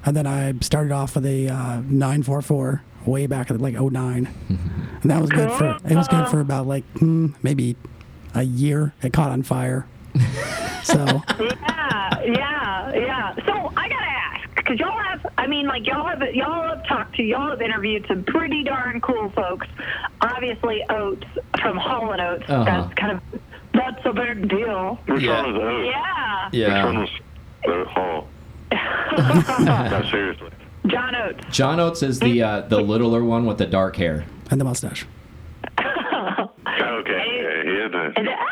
[0.04, 4.26] And then I started off with a uh, 944 way back at like 09.
[4.48, 7.76] and that was good for it was good for about like hmm, maybe
[8.34, 8.94] a year.
[9.02, 9.86] It caught on fire.
[10.82, 11.04] So
[11.40, 13.34] Yeah, yeah, yeah.
[13.46, 17.16] So I gotta ask, because y'all have, I mean, like y'all have, y'all have talked
[17.16, 19.66] to, y'all have interviewed some pretty darn cool folks.
[20.20, 21.26] Obviously, Oates
[21.60, 22.48] from Hall and Oates.
[22.48, 22.64] Uh-huh.
[22.64, 23.40] That's kind of,
[23.74, 24.98] that's a big deal.
[25.06, 25.42] Which Yeah.
[25.42, 25.86] one was those?
[25.86, 26.48] Yeah.
[26.52, 26.84] Yeah.
[26.86, 27.10] Which one was
[27.64, 28.28] the hall?
[29.92, 30.50] no, seriously.
[30.86, 31.44] John Oates.
[31.50, 34.24] John Oates is the uh, the littler one with the dark hair.
[34.50, 35.06] and the mustache.
[36.80, 38.46] Okay, yeah, he had, the, And, he ah,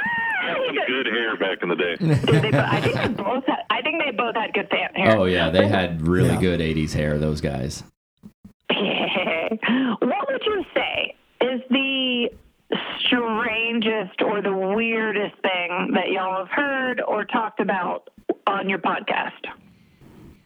[0.46, 1.96] had some good hair back in the day.
[1.96, 5.16] Dude, they, I think they both had, I think they both had good hair.
[5.18, 6.40] Oh yeah, they had really Yeah.
[6.40, 7.18] good '80s hair.
[7.18, 7.82] Those guys.
[8.70, 12.28] what would you say is the
[13.00, 18.08] strangest or the weirdest thing that y'all have heard or talked about
[18.46, 19.32] on your podcast?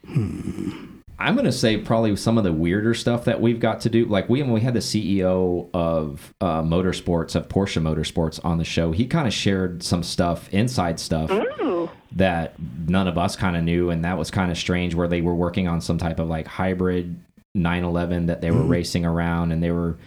[0.05, 0.99] Hmm.
[1.19, 4.05] I'm gonna say probably some of the weirder stuff that we've got to do.
[4.05, 8.63] Like we when we had the CEO of uh, Motorsports of Porsche Motorsports on the
[8.63, 11.89] show, he kind of shared some stuff, inside stuff Ooh.
[12.13, 12.55] that
[12.87, 14.95] none of us kind of knew, and that was kind of strange.
[14.95, 17.19] Where they were working on some type of like hybrid
[17.53, 19.97] 911 that they were racing around, and they were.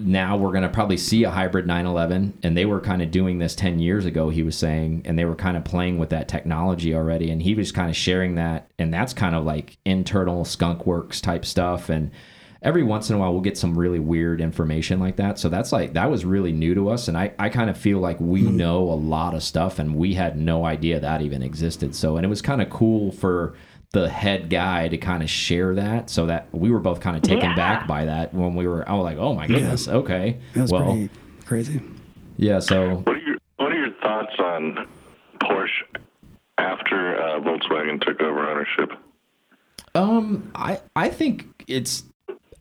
[0.00, 3.38] Now we're going to probably see a hybrid 911, and they were kind of doing
[3.38, 4.30] this 10 years ago.
[4.30, 7.54] He was saying, and they were kind of playing with that technology already, and he
[7.54, 11.88] was kind of sharing that, and that's kind of like internal skunk works type stuff,
[11.88, 12.10] and
[12.62, 15.38] every once in a while we'll get some really weird information like that.
[15.38, 17.98] So that's like that was really new to us, and I I kind of feel
[17.98, 18.56] like we mm-hmm.
[18.56, 21.94] know a lot of stuff, and we had no idea that even existed.
[21.94, 23.54] So and it was kind of cool for
[23.92, 27.22] the head guy to kind of share that, so that we were both kind of
[27.22, 27.56] taken Yeah.
[27.56, 28.88] back by that when we were.
[28.88, 31.10] I was like, oh my goodness, okay, It was well, pretty
[31.44, 31.80] crazy.
[32.36, 32.60] yeah.
[32.60, 34.86] So What are your What are your thoughts on
[35.40, 36.00] Porsche
[36.58, 38.92] after uh, Volkswagen took over ownership?
[39.96, 42.04] Um, I I think it's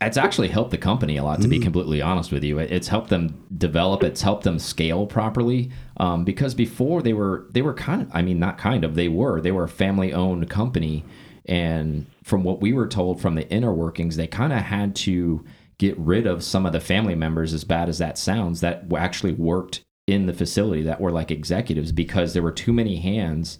[0.02, 1.42] it's actually helped the company a lot.
[1.42, 4.02] To be completely honest with you, it's helped them develop.
[4.02, 5.72] It's helped them scale properly.
[5.98, 9.10] Um, because before they were they were kind of I mean not kind of they
[9.10, 11.04] were they were a family owned company,
[11.46, 15.44] and from what we were told from the inner workings, they kind of had to
[15.78, 17.54] get rid of some of the family members.
[17.54, 21.92] As bad as that sounds, that actually worked in the facility that were like executives
[21.92, 23.60] because there were too many hands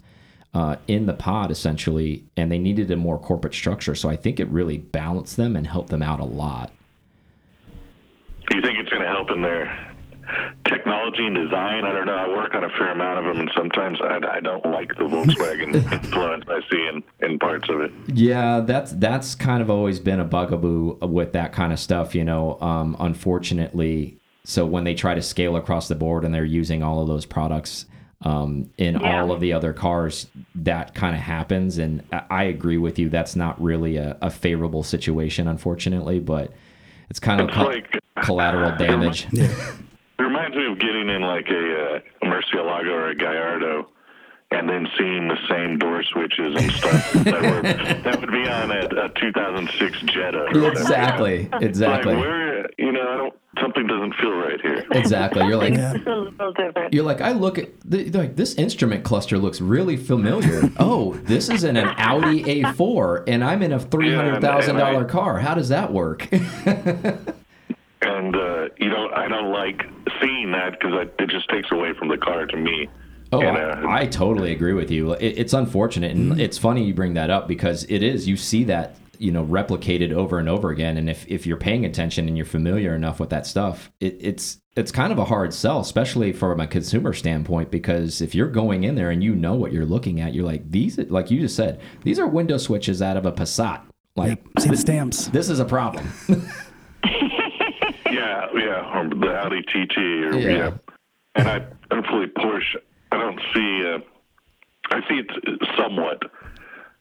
[0.54, 3.94] uh, in the pod essentially, and they needed a more corporate structure.
[3.94, 6.72] So I think it really balanced them and helped them out a lot.
[8.48, 9.94] Do you think it's going to help in their
[10.66, 11.84] technology and design?
[11.84, 12.16] I don't know.
[12.16, 15.04] I work on a fair amount of them, and sometimes I, I don't like the
[15.04, 17.92] Volkswagen influence I see in, in parts of it.
[18.08, 22.12] Yeah, that's that's kind of always been a bugaboo with that kind of stuff.
[22.12, 26.44] You know, um, unfortunately, so when they try to scale across the board and they're
[26.44, 27.86] using all of those products
[28.22, 29.22] um, in Yeah.
[29.22, 31.78] all of the other cars, that kind of happens.
[31.78, 33.08] And I- agree with you.
[33.08, 36.52] That's not really a, a favorable situation, unfortunately, but
[37.08, 39.26] it's kind of It's like collateral damage.
[40.18, 43.88] It reminds me of getting in like a uh, Murcielago or a Gallardo
[44.52, 48.70] and then seeing the same door switches and stuff that, were, that would be on
[48.72, 50.46] a, a 2006 Jetta.
[50.70, 52.14] Exactly, exactly.
[52.14, 54.84] Like, where, you know, I don't, something doesn't feel right here.
[54.90, 55.46] Exactly.
[55.46, 55.94] You're like, Yeah.
[55.94, 56.92] It's a little different.
[56.92, 60.70] You're like, I look at the, like this instrument cluster looks really familiar.
[60.78, 64.78] oh, this is in an Audi A4, and I'm in a three hundred thousand and
[64.80, 65.38] dollar I- car.
[65.38, 66.28] How does that work?
[68.02, 69.82] And, uh, you know, I don't like
[70.20, 72.88] seeing that because it just takes away from the car to me.
[73.32, 75.12] Oh, And, uh, I, I totally agree with you.
[75.12, 78.28] It, it's unfortunate, and it's funny you bring that up because it is.
[78.28, 80.96] You see that you know replicated over and over again.
[80.96, 84.60] And if if you're paying attention and you're familiar enough with that stuff, it, it's
[84.76, 88.84] it's kind of a hard sell, especially from a consumer standpoint, because if you're going
[88.84, 91.56] in there and you know what you're looking at, you're like these, like you just
[91.56, 93.82] said, these are window switches out of a Passat.
[94.16, 94.60] Like Yep.
[94.60, 95.26] See the stamps.
[95.28, 96.08] this is a problem.
[98.10, 100.50] Yeah, yeah, or the Audi TT, or Yeah.
[100.50, 100.70] yeah.
[101.36, 102.76] And I, hopefully Porsche.
[103.12, 103.84] I don't see.
[103.86, 103.98] Uh,
[104.92, 105.30] I see it
[105.78, 106.22] somewhat,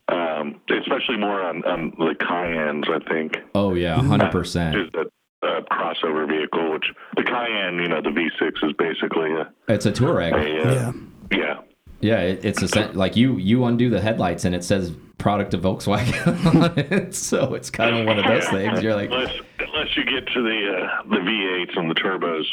[0.08, 2.90] um, especially more on on the Cayennes.
[2.90, 4.76] I think oh yeah, hundred percent.
[4.76, 6.86] is a, a crossover vehicle, which
[7.16, 10.34] the Cayenne, you know, the V6 is basically a, It's a Touareg.
[10.34, 10.92] a uh, Yeah.
[11.32, 11.56] yeah.
[12.02, 15.62] Yeah, it, it's a like you you undo the headlights and it says product of
[15.62, 17.14] Volkswagen on it.
[17.14, 18.82] So it's kind of one of those things.
[18.82, 22.46] You're like, unless unless you get to the uh, the V8s and the turbos,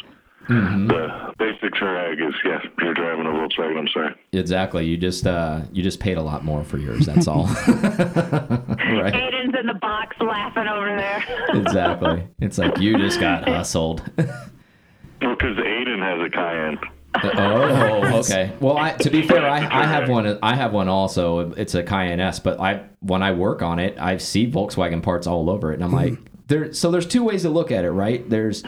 [0.48, 0.86] Mm-hmm.
[0.86, 3.78] the basic drag is yeah, you're driving a Volkswagen.
[3.78, 4.14] I'm sorry.
[4.32, 4.86] exactly.
[4.86, 7.06] You just uh you just paid a lot more for yours.
[7.06, 7.46] That's all.
[7.68, 9.12] right.
[9.12, 11.24] Aiden's in the box laughing over there.
[11.66, 12.26] Exactly.
[12.40, 14.02] It's like you just got hustled.
[14.16, 16.78] Well, because Aiden has a Cayenne.
[17.24, 18.52] oh, okay.
[18.60, 20.38] Well, I, to be fair, I, I have one.
[20.42, 21.52] I have one also.
[21.52, 25.26] It's a Cayenne S, but I when I work on it, I see Volkswagen parts
[25.26, 26.18] all over it, and I'm like,
[26.48, 26.72] there.
[26.72, 28.28] So there's two ways to look at it, right?
[28.28, 28.62] There's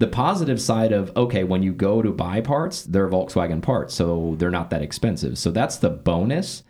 [0.00, 4.34] the positive side of okay, when you go to buy parts, they're Volkswagen parts, so
[4.38, 5.38] they're not that expensive.
[5.38, 6.62] So that's the bonus.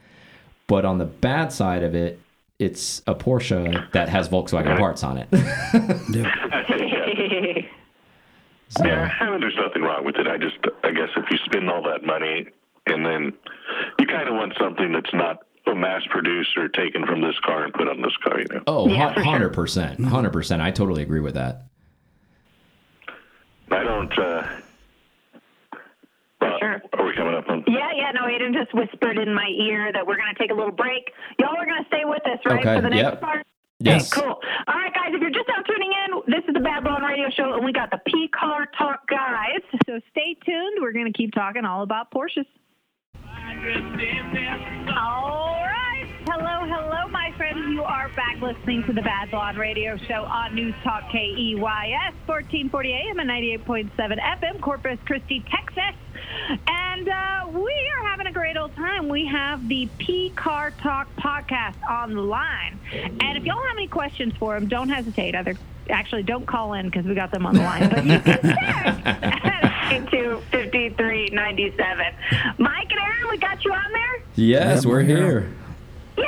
[0.66, 2.20] But on the bad side of it,
[2.58, 5.28] it's a Porsche that has Volkswagen parts on it.
[8.68, 10.26] so, Yeah, I mean, there's nothing wrong with it.
[10.26, 12.46] I just, I guess, if you spend all that money
[12.86, 13.32] and then
[13.98, 17.64] you kind of want something that's not a mass produced or taken from this car
[17.64, 18.62] and put on this car, you know.
[18.66, 20.60] oh, Yeah, hundred percent, hundred percent.
[20.62, 21.66] I totally agree with that.
[23.70, 24.18] I don't.
[24.18, 24.42] uh
[26.40, 26.82] uh, sure.
[26.94, 27.64] Are we coming up on?
[27.66, 30.54] Yeah, yeah, no, Aiden just whispered in my ear that we're going to take a
[30.54, 31.12] little break.
[31.38, 33.20] Y'all are going to stay with us, right, Okay, for the next yep.
[33.20, 33.46] part?
[33.78, 34.10] Yes.
[34.10, 34.40] Okay, cool.
[34.66, 37.28] All right, guys, if you're just now tuning in, this is the Bad Blonde Radio
[37.30, 39.60] Show, and we got the P Car Talk guys.
[39.86, 40.78] So stay tuned.
[40.80, 42.46] We're going to keep talking all about Porsches.
[43.14, 43.20] All
[45.66, 45.76] right.
[46.32, 47.58] Hello, hello, my friends.
[47.70, 52.92] You are back listening to the Bad Blonde Radio Show on News Talk KEYS, 1440
[52.92, 55.94] AM and 98.7 FM, Corpus Christi, Texas.
[56.68, 59.08] And uh, we are having a great old time.
[59.08, 62.78] We have the P Car Talk podcast on the line.
[62.92, 65.34] And if y'all have any questions for him, don't hesitate.
[65.34, 65.54] Either
[65.88, 67.88] actually, don't call in because we got them on the line.
[67.90, 72.06] But you can text to 5397.
[72.58, 74.22] Mike and Aaron, we got you on there?
[74.36, 75.16] Yes, Yep, we're we're here.
[75.40, 75.52] here.
[76.18, 76.26] Yay!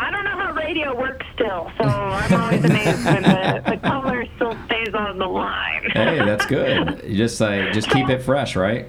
[0.00, 4.26] I don't know how radio works still, so I'm always amazed when the, the caller
[4.34, 5.90] still stays on the line.
[5.92, 7.02] Hey, that's good.
[7.04, 8.86] You just like just keep it fresh, right?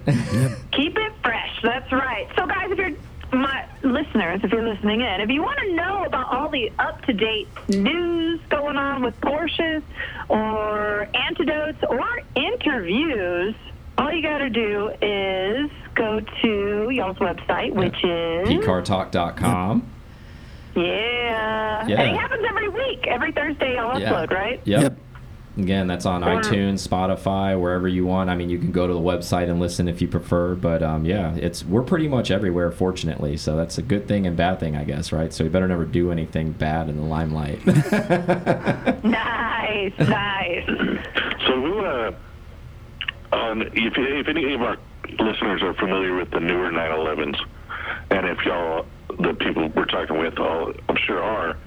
[0.71, 1.59] Keep it fresh.
[1.61, 2.27] That's right.
[2.36, 2.91] So, guys, if you're
[3.39, 7.47] my listeners, if you're listening in, if you want to know about all the up-to-date
[7.69, 9.83] news going on with Porsches,
[10.29, 13.53] or antidotes, or interviews,
[13.99, 19.91] all you got to do is go to y'all's website, which is pcartalk.com.
[20.76, 21.88] yeah.
[21.88, 22.01] Yeah.
[22.01, 23.05] And it happens every week.
[23.07, 24.11] Every Thursday, I'll Yeah.
[24.11, 24.61] upload, right?
[24.65, 24.82] Yep.
[24.82, 24.97] Yep.
[25.57, 28.30] Again, that's on Or- iTunes, Spotify, wherever you want.
[28.30, 30.53] I mean, you can go to the website and listen if you prefer.
[30.53, 33.38] But um, yeah, it's we're pretty much everywhere, fortunately.
[33.38, 35.32] So that's a good thing and bad thing, I guess, right?
[35.32, 37.59] So you better never do anything bad in the limelight.
[39.05, 40.65] Nice, nice.
[41.47, 41.80] So who?
[41.86, 42.11] Uh,
[43.34, 44.78] on if if any of our
[45.19, 47.38] listeners are familiar with the newer 911s,
[48.11, 48.86] and if y'all
[49.19, 51.57] the people we're talking with all I'm sure are.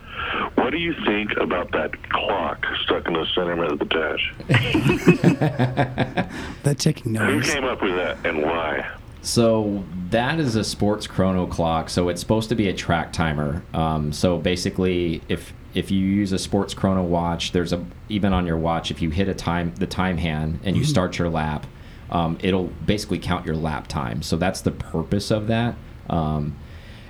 [0.54, 4.34] What do you think about that clock stuck in the center of the dash?
[6.64, 7.46] That ticking noise.
[7.46, 8.86] Who came up with that and why?
[9.22, 11.88] So that is a sports chrono clock.
[11.88, 13.62] So it's supposed to be a track timer.
[13.72, 18.46] Um, so basically, if if you use a sports chrono watch, there's a even on
[18.46, 21.66] your watch, if you hit a time the time hand and you start your lap,
[22.10, 24.20] um, it'll basically count your lap time.
[24.22, 25.76] So that's the purpose of that.
[26.08, 26.56] Um,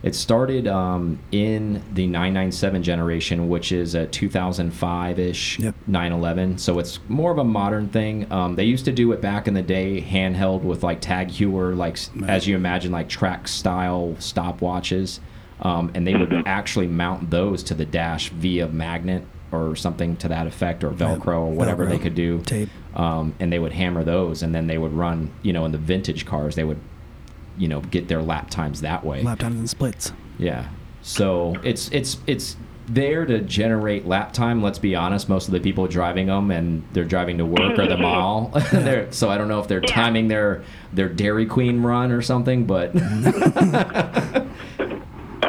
[0.00, 5.74] it started um, in the 997 generation, which is a 2005-ish Yep.
[5.86, 6.58] 911.
[6.58, 8.30] So it's more of a modern thing.
[8.30, 11.76] Um, they used to do it back in the day, handheld with like TAG Heuer,
[11.76, 15.20] like s as you imagine, like track style stopwatches,
[15.62, 20.28] um, and they would actually mount those to the dash via magnet or something to
[20.28, 21.88] that effect, or Velcro or whatever Velcro.
[21.90, 22.40] they could do.
[22.42, 22.68] Tape.
[22.94, 25.30] Um, and they would hammer those, and then they would run.
[25.42, 26.78] You know, in the vintage cars, they would,
[27.58, 29.22] you know, get their lap times that way.
[29.22, 30.12] Lap times and splits.
[30.38, 30.68] Yeah.
[31.02, 32.56] So it's it's it's
[32.86, 34.62] there to generate lap time.
[34.62, 35.28] Let's be honest.
[35.28, 38.50] Most of the people driving them and they're driving to work or the mall.
[38.72, 39.92] they're, so I don't know if they're Yeah.
[39.94, 44.46] timing their their Dairy Queen run or something, but I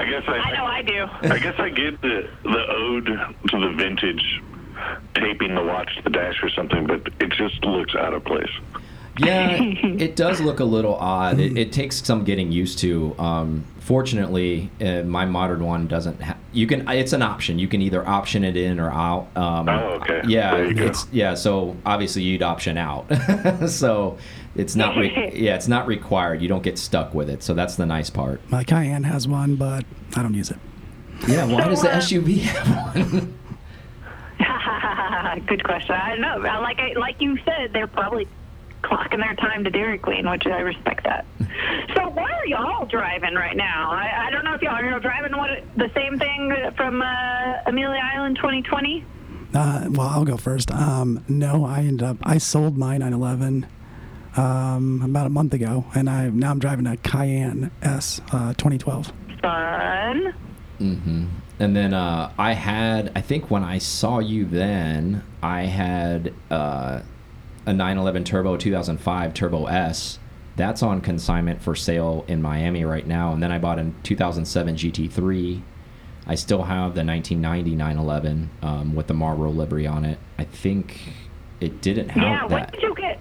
[0.06, 1.08] guess I, I know I do.
[1.34, 4.42] I guess I get the the ode to the vintage
[5.16, 8.50] taping the watch to the dash or something, but it just looks out of place.
[9.20, 11.40] Yeah, it does look a little odd.
[11.40, 13.16] It, it takes some getting used to.
[13.20, 16.22] Um, fortunately, uh, my modern one doesn't.
[16.22, 16.88] Ha- you can.
[16.90, 17.60] It's an option.
[17.60, 19.28] You can either option it in or out.
[19.36, 20.22] Um, Oh, okay.
[20.28, 20.86] Yeah, There go.
[20.86, 21.34] it's yeah.
[21.36, 23.06] So obviously you'd option out.
[23.68, 24.18] so
[24.56, 24.96] it's not.
[24.98, 26.42] Re- yeah, it's not required.
[26.42, 27.44] You don't get stuck with it.
[27.44, 28.42] So that's the nice part.
[28.50, 29.84] My Cayenne has one, but
[30.16, 30.58] I don't use it.
[31.28, 31.46] Yeah.
[31.46, 33.36] Why does the uh, SUV have one?
[35.48, 35.96] Good question.
[35.96, 36.62] I don't know.
[36.62, 38.28] Like I, like you said, they're probably
[38.84, 41.26] clocking their time to Dairy Queen, which I respect that.
[41.96, 43.92] so why are y'all driving right now?
[43.92, 48.02] I, I don't know if y'all are driving what the same thing from uh, Amelia
[48.16, 49.06] Island 2020.
[49.54, 50.72] Uh, well, I'll go first.
[50.72, 53.66] Um, no, I ended up I sold my 911
[54.38, 59.12] um, about a month ago, and I now I'm driving a Cayenne S uh, 2012.
[59.42, 60.34] Fun.
[60.78, 61.26] hmm
[61.60, 67.02] And then uh, I had, I think when I saw you then, I had uh,
[67.70, 70.18] a 911 Turbo 2005 Turbo S.
[70.56, 73.32] That's on consignment for sale in Miami right now.
[73.32, 75.62] And then I bought a 2007 GT3.
[76.26, 80.18] I still have the 1990 911 um, with the Marlboro livery on it.
[80.40, 81.00] I think
[81.62, 82.46] it didn't have Yeah.
[82.46, 83.20] When did you get,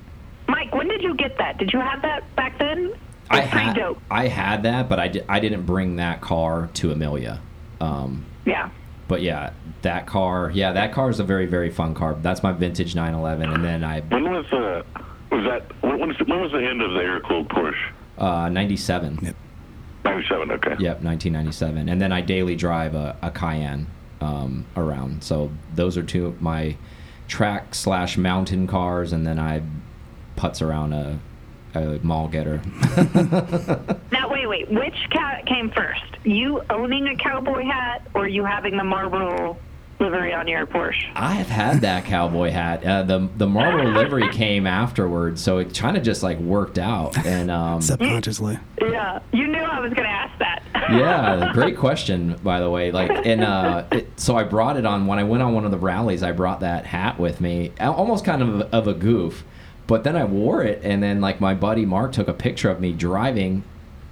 [0.49, 0.75] Mike?
[0.75, 1.59] When did you get that?
[1.59, 2.95] Did you have that back then?
[3.31, 3.79] I had.
[4.11, 7.41] I had that, but I, di- I didn't bring that car to Amelia.
[7.83, 8.71] Um, Yeah.
[9.09, 9.53] But yeah,
[9.83, 12.15] that car, yeah, that car is a very, very fun car.
[12.21, 14.83] That's my vintage 911, and then I When was uh,
[15.31, 15.65] was that?
[15.83, 17.91] When was, when was the end of the air cooled Porsche?
[18.19, 19.19] uh, 97.
[19.23, 19.37] Yep.
[20.05, 20.51] Ninety-seven.
[20.53, 20.71] Okay.
[20.71, 23.89] Yep, 1997, and then I daily drive a, a Cayenne
[24.21, 25.23] um, around.
[25.23, 26.77] So those are two of my
[27.27, 29.63] track slash mountain cars, and then I
[30.37, 31.19] putz around a,
[31.81, 32.61] a mall getter.
[34.11, 34.71] Now wait, wait.
[34.71, 36.03] Which cat came first?
[36.25, 39.57] You owning a cowboy hat, or you having the Marlboro
[40.01, 41.11] livery on your Porsche?
[41.15, 42.85] I have had that cowboy hat.
[42.85, 47.17] Uh, the the Marlboro livery came afterwards, so it kind of just like worked out.
[47.27, 49.21] And um, Subconsciously, Yeah.
[49.33, 50.63] You knew I was going to ask that.
[50.91, 52.91] yeah, great question, by the way.
[52.93, 55.71] Like, and uh, it, so I brought it on when I went on one of
[55.71, 56.23] the rallies.
[56.23, 59.45] I brought that hat with me, almost kind of of a goof.
[59.89, 62.79] But then I wore it, and then like my buddy Mark took a picture of
[62.81, 63.65] me driving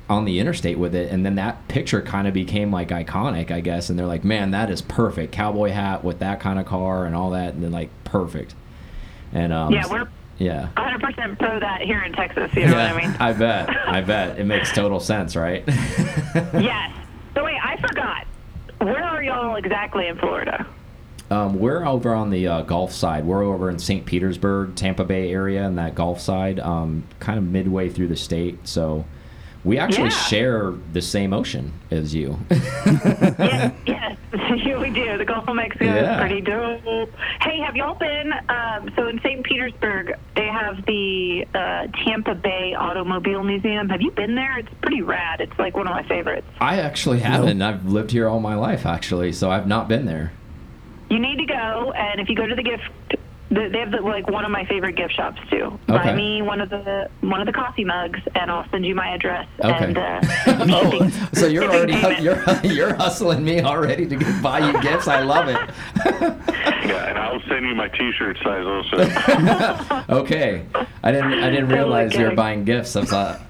[0.08, 3.60] on the interstate with it, and then that picture kind of became like iconic, I
[3.60, 3.90] guess.
[3.90, 7.14] And they're like, "Man, that is perfect, cowboy hat with that kind of car and
[7.14, 8.54] all that," and then like perfect.
[9.32, 10.08] And um, Yeah, we're
[10.38, 10.68] yeah.
[10.76, 12.50] 100% pro that here in Texas.
[12.54, 13.16] You know Yeah, what I mean?
[13.20, 13.68] I bet.
[13.88, 14.38] I bet.
[14.38, 15.62] It makes total sense, right?
[15.68, 16.94] yes.
[17.34, 18.26] So wait, I forgot.
[18.78, 20.66] Where are y'all exactly in Florida?
[21.30, 23.24] Um, we're over on the uh, Gulf side.
[23.24, 24.06] We're over in St.
[24.06, 28.66] Petersburg, Tampa Bay area, and that Gulf side, um, kind of midway through the state.
[28.68, 29.04] So
[29.64, 30.26] we actually Yeah.
[30.28, 32.38] share the same ocean as you.
[32.50, 34.16] yes, yes,
[34.62, 35.18] here we do.
[35.18, 36.14] The Gulf of Mexico Yeah.
[36.14, 37.10] is pretty dope.
[37.40, 38.32] Hey, have y'all been?
[38.48, 39.42] Um, so in St.
[39.44, 43.88] Petersburg, they have the uh, Tampa Bay Automobile Museum.
[43.88, 44.58] Have you been there?
[44.58, 45.40] It's pretty rad.
[45.40, 46.46] It's like one of my favorites.
[46.60, 47.60] I actually haven't.
[47.62, 50.30] I've lived here all my life, actually, so I've not been there.
[51.09, 52.82] You need to go, and if you go to the gift,
[53.48, 55.78] they have the, like one of my favorite gift shops too.
[55.86, 59.14] Buy me one of the one of the coffee mugs, and I'll send you my
[59.14, 59.46] address.
[59.61, 59.84] Okay.
[59.84, 60.20] And, uh,
[60.68, 62.22] oh, so you're already payment.
[62.22, 65.07] you're you're hustling me already to get- buy you gifts.
[65.07, 65.57] I love it.
[66.04, 68.96] Yeah, and I'll send you my T-shirt size also.
[70.22, 70.64] Okay,
[71.04, 72.96] I didn't I didn't realize you were buying gifts.
[72.96, 73.40] I was uh,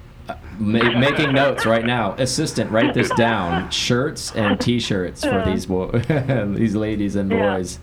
[0.57, 2.13] ma- making notes right now.
[2.13, 5.91] Assistant, write this down: shirts and T-shirts for these bo-
[6.55, 7.55] these ladies and Yeah.
[7.57, 7.79] boys.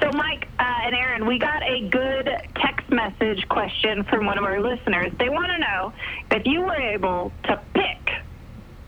[0.00, 4.44] So, Mike uh, and Aaron, we got a good text message question from one of
[4.44, 5.12] our listeners.
[5.18, 5.92] They want to know
[6.30, 8.10] if you were able to pick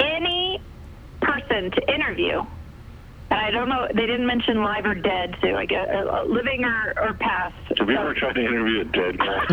[0.01, 0.61] any
[1.21, 2.45] person to interview.
[3.31, 6.65] And I don't know, they didn't mention live or dead, so I guess uh, living
[6.65, 7.55] or, or past.
[7.79, 9.47] Have you So- ever tried to interview a dead guy?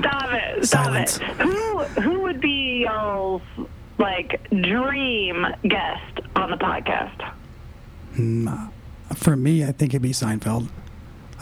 [0.00, 0.66] Stop it!
[0.66, 1.16] Stop Silence.
[1.18, 1.22] it!
[1.40, 3.42] Who who would be y'all's
[3.98, 7.32] like dream guest on the podcast?
[9.14, 10.68] for me, I think it'd be Seinfeld.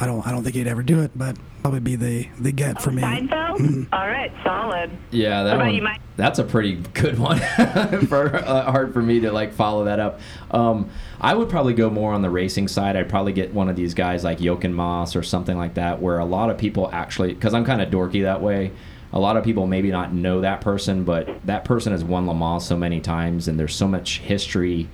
[0.02, 2.80] I don't, I don't think he'd ever do it, but probably be the the get
[2.80, 3.02] for me.
[3.02, 3.86] Seinfeld.
[3.92, 4.90] All right, solid.
[5.10, 5.74] Yeah, that one.
[5.74, 5.86] you,
[6.16, 7.38] That's a pretty good one.
[8.08, 10.20] for uh, hard for me to like follow that up.
[10.50, 10.88] Um,
[11.20, 12.96] I would probably go more on the racing side.
[12.96, 16.18] I'd probably get one of these guys like Jochen Mass or something like that, where
[16.18, 18.72] a lot of people actually, because I'm kind of dorky that way.
[19.12, 22.34] A lot of people maybe not know that person, but that person has won Le
[22.34, 24.88] Mans so many times, and there's so much history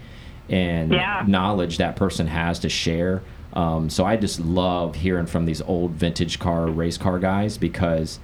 [0.48, 1.22] and Yeah.
[1.28, 3.22] knowledge that person has to share.
[3.56, 8.18] Um, so I just love hearing from these old vintage car race car guys because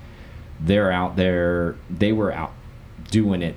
[0.61, 1.75] they're out there.
[1.91, 2.53] They were out
[3.11, 3.55] doing it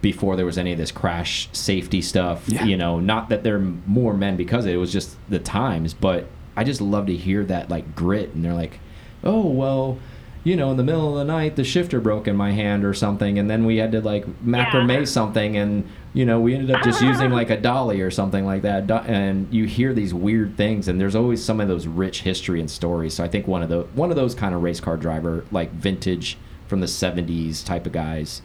[0.00, 2.44] before there was any of this crash safety stuff.
[2.48, 2.64] Yeah.
[2.64, 6.26] You know, not that they're more men because it, it was just the times, but
[6.56, 8.78] I just love to hear that like grit, and they're like,
[9.24, 9.98] oh well.
[10.46, 12.92] You know, in the middle of the night, the shifter broke in my hand or
[12.92, 15.04] something, and then we had to like macrame Yeah.
[15.06, 18.62] something, and you know, we ended up just using like a dolly or something like
[18.62, 18.88] that.
[19.08, 22.70] And you hear these weird things, and there's always some of those rich history and
[22.70, 23.14] stories.
[23.14, 25.72] So I think one of the one of those kind of race car driver, like
[25.72, 26.38] vintage
[26.68, 28.42] from the '70s type of guys.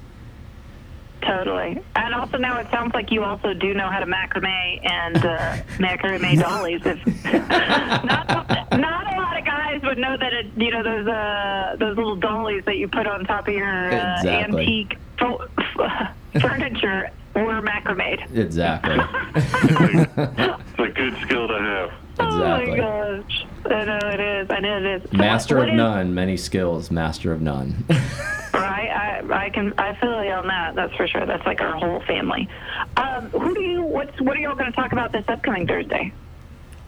[1.22, 1.80] Totally.
[1.96, 5.58] And also now it sounds like you also do know how to macrame and uh,
[5.78, 6.82] macrame dollies.
[6.86, 7.06] If,
[8.06, 8.28] not,
[8.80, 12.16] not a lot of guys would know that it, you know those uh, those little
[12.16, 14.88] dollies that you put on top of your uh, Exactly.
[14.88, 14.98] antique
[16.42, 18.36] furniture were macrame.
[18.38, 18.98] Exactly.
[20.80, 21.92] It's a good skill to have.
[22.14, 22.82] Exactly.
[22.82, 23.46] Oh my gosh.
[23.66, 24.50] I know it is.
[24.50, 25.14] I know it is.
[25.14, 26.90] Master what of is- none, many skills.
[26.92, 27.86] Master of none.
[28.52, 30.74] Right, I, I can I feel you on that.
[30.76, 31.26] That's for sure.
[31.26, 32.50] That's like our whole family.
[32.98, 33.84] Um, who do you?
[33.84, 36.12] What's what are y'all going to talk about this upcoming Thursday?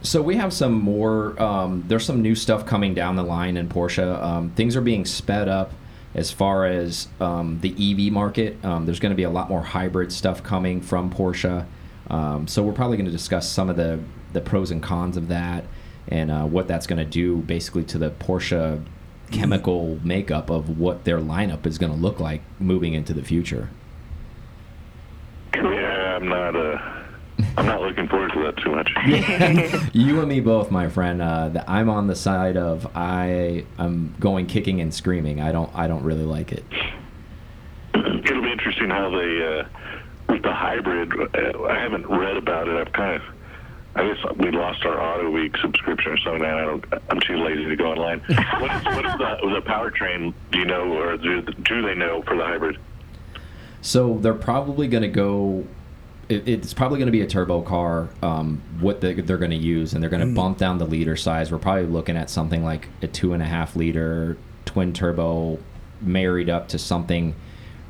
[0.02, 1.40] So we have some more.
[1.40, 4.20] Um, there's some new stuff coming down the line in Porsche.
[4.22, 5.72] Um, things are being sped up
[6.14, 8.62] as far as um, the EV market.
[8.64, 11.66] Um, there's going to be a lot more hybrid stuff coming from Porsche.
[12.08, 14.00] Um, so we're probably going to discuss some of the
[14.32, 15.62] the pros and cons of that
[16.08, 18.82] and uh, what that's going to do basically to the Porsche
[19.30, 23.70] chemical makeup of what their lineup is going to look like moving into the future.
[25.54, 26.56] Yeah, I'm not.
[26.56, 27.01] Uh,
[27.62, 29.90] I'm not looking forward to that too much.
[29.94, 31.22] you and me both, my friend.
[31.22, 33.12] Uh, that I'm on the side of I.
[33.12, 35.40] I am going kicking and screaming.
[35.40, 36.64] I don't I don't really like it.
[37.94, 39.64] It'll be interesting how they uh,
[40.28, 41.12] with the hybrid.
[41.12, 42.76] Uh, I haven't read about it.
[42.76, 43.22] I've kind of.
[43.94, 46.44] I guess we lost our Auto Week subscription or something.
[46.44, 46.84] I don't.
[47.10, 48.20] I'm too lazy to go online.
[48.60, 50.32] What is, what is the, the powertrain?
[50.50, 52.78] Do you know, or do, do they know for the hybrid?
[53.82, 55.66] So they're probably going to go.
[56.32, 58.08] It, it's probably going to be a turbo car.
[58.22, 61.16] Um, what they, they're going to use, and they're going to bump down the liter
[61.16, 61.52] size.
[61.52, 65.58] We're probably looking at something like a two and a half liter twin turbo,
[66.00, 67.34] married up to something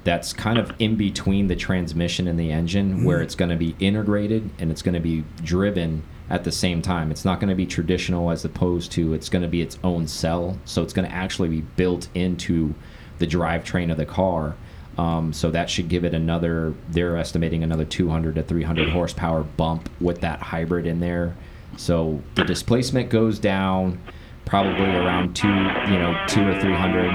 [0.04, 3.76] that's kind of in between the transmission and the engine, where it's going to be
[3.78, 7.10] integrated and it's going to be driven at the same time.
[7.10, 10.08] It's not going to be traditional as opposed to it's going to be its own
[10.08, 10.58] cell.
[10.64, 12.74] So it's going to actually be built into
[13.18, 14.56] the drivetrain of the car.
[14.98, 16.74] Um, so that should give it another.
[16.90, 21.34] They're estimating another 200 to 300 horsepower bump with that hybrid in there.
[21.76, 24.00] So the displacement goes down,
[24.44, 27.08] probably around two, you know, two or 300.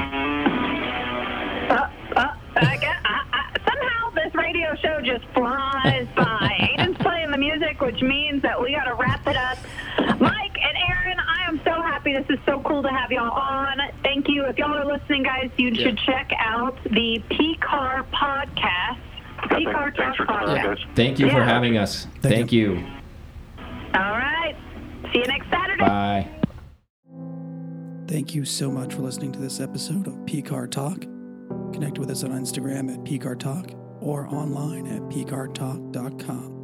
[1.70, 2.36] Uh, uh,
[3.68, 6.50] somehow this radio show just flies by.
[6.60, 9.58] Aiden's playing the music, which means that we got to wrap it up.
[10.20, 12.26] Mike and Aaron, I am so happy.
[12.28, 13.78] This is so cool to have y'all on.
[14.04, 14.46] Thank you.
[14.46, 19.00] If y'all are listening, guys, you should check out the P Car podcast.
[19.50, 20.78] P Car Thanks for Talk podcast.
[20.78, 20.96] guys.
[20.96, 22.06] Thank you for having us.
[22.22, 22.84] Thank Thank, you.
[23.94, 24.56] All right.
[25.12, 25.84] See you next Saturday.
[25.84, 26.28] Bye.
[28.08, 31.02] Thank you so much for listening to this episode of PCAR Talk.
[31.74, 36.57] Connect with us on Instagram at PCAR Talk or online at PCARTalk.com.